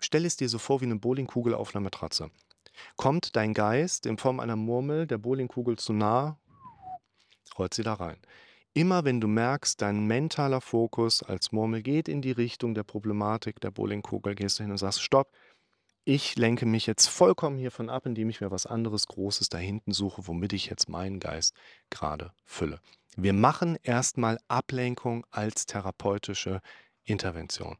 Stell 0.00 0.24
es 0.24 0.36
dir 0.36 0.48
so 0.48 0.58
vor 0.58 0.80
wie 0.80 0.86
eine 0.86 0.96
Bowlingkugel 0.96 1.54
auf 1.54 1.74
einer 1.74 1.82
Matratze. 1.82 2.30
Kommt 2.96 3.36
dein 3.36 3.54
Geist 3.54 4.06
in 4.06 4.16
Form 4.16 4.40
einer 4.40 4.56
Murmel 4.56 5.06
der 5.06 5.18
Bowlingkugel 5.18 5.76
zu 5.76 5.92
nah, 5.92 6.38
rollt 7.58 7.74
sie 7.74 7.82
da 7.82 7.94
rein. 7.94 8.16
Immer 8.72 9.04
wenn 9.04 9.20
du 9.20 9.26
merkst, 9.26 9.82
dein 9.82 10.06
mentaler 10.06 10.60
Fokus 10.60 11.24
als 11.24 11.50
Murmel 11.50 11.82
geht 11.82 12.08
in 12.08 12.22
die 12.22 12.30
Richtung 12.30 12.72
der 12.74 12.84
Problematik 12.84 13.60
der 13.60 13.72
Bowlingkugel, 13.72 14.36
gehst 14.36 14.58
du 14.58 14.62
hin 14.62 14.70
und 14.70 14.78
sagst, 14.78 15.02
stopp, 15.02 15.32
ich 16.04 16.36
lenke 16.36 16.66
mich 16.66 16.86
jetzt 16.86 17.08
vollkommen 17.08 17.58
hiervon 17.58 17.90
ab, 17.90 18.06
indem 18.06 18.30
ich 18.30 18.40
mir 18.40 18.50
was 18.50 18.66
anderes 18.66 19.06
Großes 19.06 19.48
da 19.48 19.58
hinten 19.58 19.92
suche, 19.92 20.26
womit 20.26 20.52
ich 20.52 20.66
jetzt 20.66 20.88
meinen 20.88 21.20
Geist 21.20 21.54
gerade 21.90 22.32
fülle. 22.44 22.80
Wir 23.16 23.32
machen 23.32 23.76
erstmal 23.82 24.38
Ablenkung 24.48 25.26
als 25.30 25.66
therapeutische 25.66 26.60
Intervention. 27.04 27.76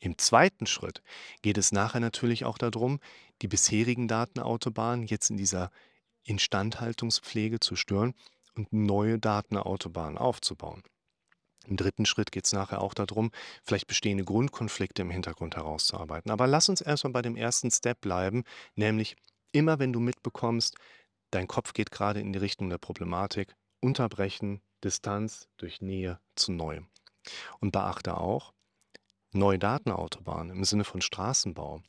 Im 0.00 0.16
zweiten 0.16 0.66
Schritt 0.66 1.02
geht 1.42 1.58
es 1.58 1.72
nachher 1.72 2.00
natürlich 2.00 2.44
auch 2.44 2.58
darum, 2.58 3.00
die 3.42 3.48
bisherigen 3.48 4.08
Datenautobahnen 4.08 5.06
jetzt 5.06 5.30
in 5.30 5.36
dieser 5.36 5.70
Instandhaltungspflege 6.24 7.60
zu 7.60 7.76
stören 7.76 8.14
und 8.54 8.72
neue 8.72 9.18
Datenautobahnen 9.18 10.18
aufzubauen. 10.18 10.82
Im 11.68 11.76
dritten 11.76 12.06
Schritt 12.06 12.32
geht 12.32 12.46
es 12.46 12.52
nachher 12.52 12.80
auch 12.80 12.94
darum, 12.94 13.30
vielleicht 13.62 13.86
bestehende 13.86 14.24
Grundkonflikte 14.24 15.02
im 15.02 15.10
Hintergrund 15.10 15.56
herauszuarbeiten. 15.56 16.30
Aber 16.30 16.46
lass 16.46 16.68
uns 16.68 16.80
erstmal 16.80 17.12
bei 17.12 17.22
dem 17.22 17.36
ersten 17.36 17.70
Step 17.70 18.00
bleiben, 18.00 18.44
nämlich 18.74 19.16
immer 19.52 19.78
wenn 19.78 19.92
du 19.92 20.00
mitbekommst, 20.00 20.76
dein 21.30 21.46
Kopf 21.46 21.74
geht 21.74 21.90
gerade 21.90 22.20
in 22.20 22.32
die 22.32 22.38
Richtung 22.38 22.70
der 22.70 22.78
Problematik, 22.78 23.54
unterbrechen, 23.80 24.62
Distanz 24.82 25.48
durch 25.58 25.80
Nähe 25.80 26.20
zu 26.36 26.52
Neuem. 26.52 26.88
Und 27.60 27.72
beachte 27.72 28.16
auch, 28.16 28.54
neue 29.32 29.58
Datenautobahnen 29.58 30.56
im 30.56 30.64
Sinne 30.64 30.84
von 30.84 31.02
Straßenbau 31.02 31.82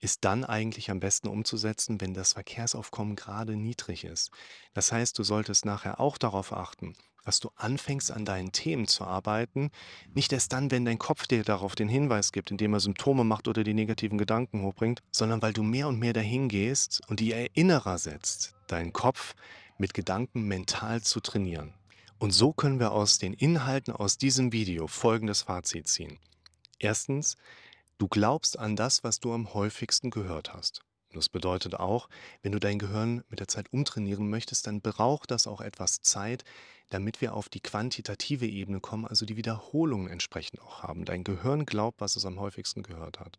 ist 0.00 0.24
dann 0.24 0.44
eigentlich 0.44 0.90
am 0.90 1.00
besten 1.00 1.28
umzusetzen, 1.28 2.00
wenn 2.00 2.14
das 2.14 2.34
Verkehrsaufkommen 2.34 3.16
gerade 3.16 3.56
niedrig 3.56 4.04
ist. 4.04 4.30
Das 4.74 4.92
heißt, 4.92 5.18
du 5.18 5.22
solltest 5.22 5.64
nachher 5.64 6.00
auch 6.00 6.18
darauf 6.18 6.52
achten, 6.52 6.94
dass 7.24 7.40
du 7.40 7.50
anfängst, 7.56 8.12
an 8.12 8.24
deinen 8.24 8.52
Themen 8.52 8.86
zu 8.86 9.04
arbeiten, 9.04 9.70
nicht 10.14 10.32
erst 10.32 10.52
dann, 10.52 10.70
wenn 10.70 10.84
dein 10.84 10.98
Kopf 10.98 11.26
dir 11.26 11.42
darauf 11.42 11.74
den 11.74 11.88
Hinweis 11.88 12.30
gibt, 12.30 12.50
indem 12.50 12.74
er 12.74 12.80
Symptome 12.80 13.24
macht 13.24 13.48
oder 13.48 13.64
die 13.64 13.74
negativen 13.74 14.16
Gedanken 14.16 14.62
hochbringt, 14.62 15.02
sondern 15.10 15.42
weil 15.42 15.52
du 15.52 15.62
mehr 15.62 15.88
und 15.88 15.98
mehr 15.98 16.12
dahin 16.12 16.48
gehst 16.48 17.00
und 17.08 17.18
die 17.18 17.32
Erinnerer 17.32 17.98
setzt, 17.98 18.54
deinen 18.68 18.92
Kopf 18.92 19.34
mit 19.76 19.92
Gedanken 19.92 20.42
mental 20.42 21.02
zu 21.02 21.20
trainieren. 21.20 21.74
Und 22.18 22.30
so 22.30 22.52
können 22.52 22.80
wir 22.80 22.92
aus 22.92 23.18
den 23.18 23.34
Inhalten 23.34 23.92
aus 23.92 24.16
diesem 24.16 24.52
Video 24.52 24.86
folgendes 24.86 25.42
Fazit 25.42 25.88
ziehen. 25.88 26.18
Erstens, 26.78 27.36
du 27.98 28.08
glaubst 28.08 28.58
an 28.58 28.76
das, 28.76 29.04
was 29.04 29.20
du 29.20 29.32
am 29.32 29.54
häufigsten 29.54 30.10
gehört 30.10 30.52
hast. 30.54 30.82
Das 31.12 31.28
bedeutet 31.28 31.74
auch, 31.74 32.08
wenn 32.42 32.52
du 32.52 32.58
dein 32.58 32.78
Gehirn 32.78 33.24
mit 33.28 33.40
der 33.40 33.48
Zeit 33.48 33.72
umtrainieren 33.72 34.28
möchtest, 34.28 34.66
dann 34.66 34.80
braucht 34.80 35.30
das 35.30 35.46
auch 35.46 35.60
etwas 35.60 36.00
Zeit, 36.02 36.44
damit 36.90 37.20
wir 37.20 37.34
auf 37.34 37.48
die 37.48 37.60
quantitative 37.60 38.46
Ebene 38.46 38.80
kommen, 38.80 39.06
also 39.06 39.24
die 39.24 39.36
Wiederholungen 39.36 40.08
entsprechend 40.08 40.60
auch 40.60 40.82
haben. 40.82 41.04
Dein 41.04 41.24
Gehirn 41.24 41.64
glaubt, 41.64 42.00
was 42.00 42.16
es 42.16 42.26
am 42.26 42.38
häufigsten 42.38 42.82
gehört 42.82 43.18
hat. 43.18 43.38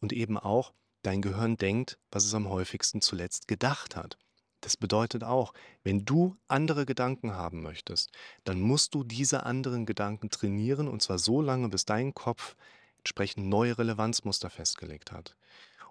Und 0.00 0.12
eben 0.12 0.38
auch, 0.38 0.72
dein 1.02 1.22
Gehirn 1.22 1.56
denkt, 1.56 1.98
was 2.10 2.24
es 2.24 2.34
am 2.34 2.48
häufigsten 2.48 3.00
zuletzt 3.02 3.46
gedacht 3.46 3.94
hat. 3.94 4.16
Das 4.60 4.76
bedeutet 4.76 5.24
auch, 5.24 5.52
wenn 5.82 6.04
du 6.04 6.36
andere 6.46 6.86
Gedanken 6.86 7.34
haben 7.34 7.62
möchtest, 7.62 8.12
dann 8.44 8.60
musst 8.60 8.94
du 8.94 9.02
diese 9.02 9.44
anderen 9.44 9.86
Gedanken 9.86 10.30
trainieren 10.30 10.88
und 10.88 11.02
zwar 11.02 11.18
so 11.18 11.42
lange, 11.42 11.68
bis 11.68 11.84
dein 11.84 12.14
Kopf 12.14 12.56
entsprechend 13.02 13.48
neue 13.48 13.78
Relevanzmuster 13.78 14.50
festgelegt 14.50 15.12
hat. 15.12 15.36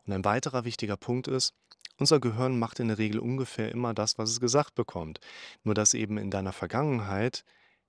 Und 0.06 0.14
ein 0.14 0.26
weiterer 0.26 0.66
wichtiger 0.66 0.98
Punkt 0.98 1.28
ist, 1.28 1.54
unser 1.98 2.20
Gehirn 2.20 2.58
macht 2.58 2.80
in 2.80 2.88
der 2.88 2.98
Regel 2.98 3.20
ungefähr 3.20 3.72
immer 3.72 3.94
das, 3.94 4.18
was 4.18 4.32
es 4.32 4.40
gesagt 4.40 4.74
bekommt. 4.76 5.20
Nur 5.64 5.76
dass 5.76 5.94
eben 5.94 6.18
in 6.18 6.32
deiner 6.32 6.54
Vergangenheit 6.54 7.44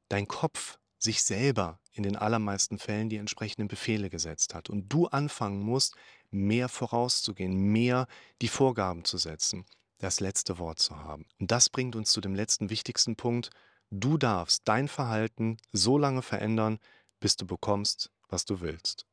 dein 0.08 0.28
Kopf 0.28 0.78
sich 0.98 1.22
selber 1.22 1.80
in 1.92 2.02
den 2.02 2.16
allermeisten 2.16 2.78
Fällen 2.78 3.08
die 3.08 3.16
entsprechenden 3.16 3.68
Befehle 3.68 4.10
gesetzt 4.10 4.54
hat 4.54 4.70
und 4.70 4.88
du 4.92 5.06
anfangen 5.06 5.62
musst, 5.62 5.94
mehr 6.30 6.68
vorauszugehen, 6.68 7.54
mehr 7.54 8.06
die 8.40 8.48
Vorgaben 8.48 9.04
zu 9.04 9.18
setzen 9.18 9.64
das 10.02 10.20
letzte 10.20 10.58
Wort 10.58 10.80
zu 10.80 10.96
haben. 10.96 11.26
Und 11.38 11.50
das 11.50 11.70
bringt 11.70 11.96
uns 11.96 12.10
zu 12.10 12.20
dem 12.20 12.34
letzten 12.34 12.70
wichtigsten 12.70 13.16
Punkt. 13.16 13.50
Du 13.90 14.18
darfst 14.18 14.62
dein 14.64 14.88
Verhalten 14.88 15.58
so 15.72 15.96
lange 15.96 16.22
verändern, 16.22 16.78
bis 17.20 17.36
du 17.36 17.46
bekommst, 17.46 18.10
was 18.28 18.44
du 18.44 18.60
willst. 18.60 19.06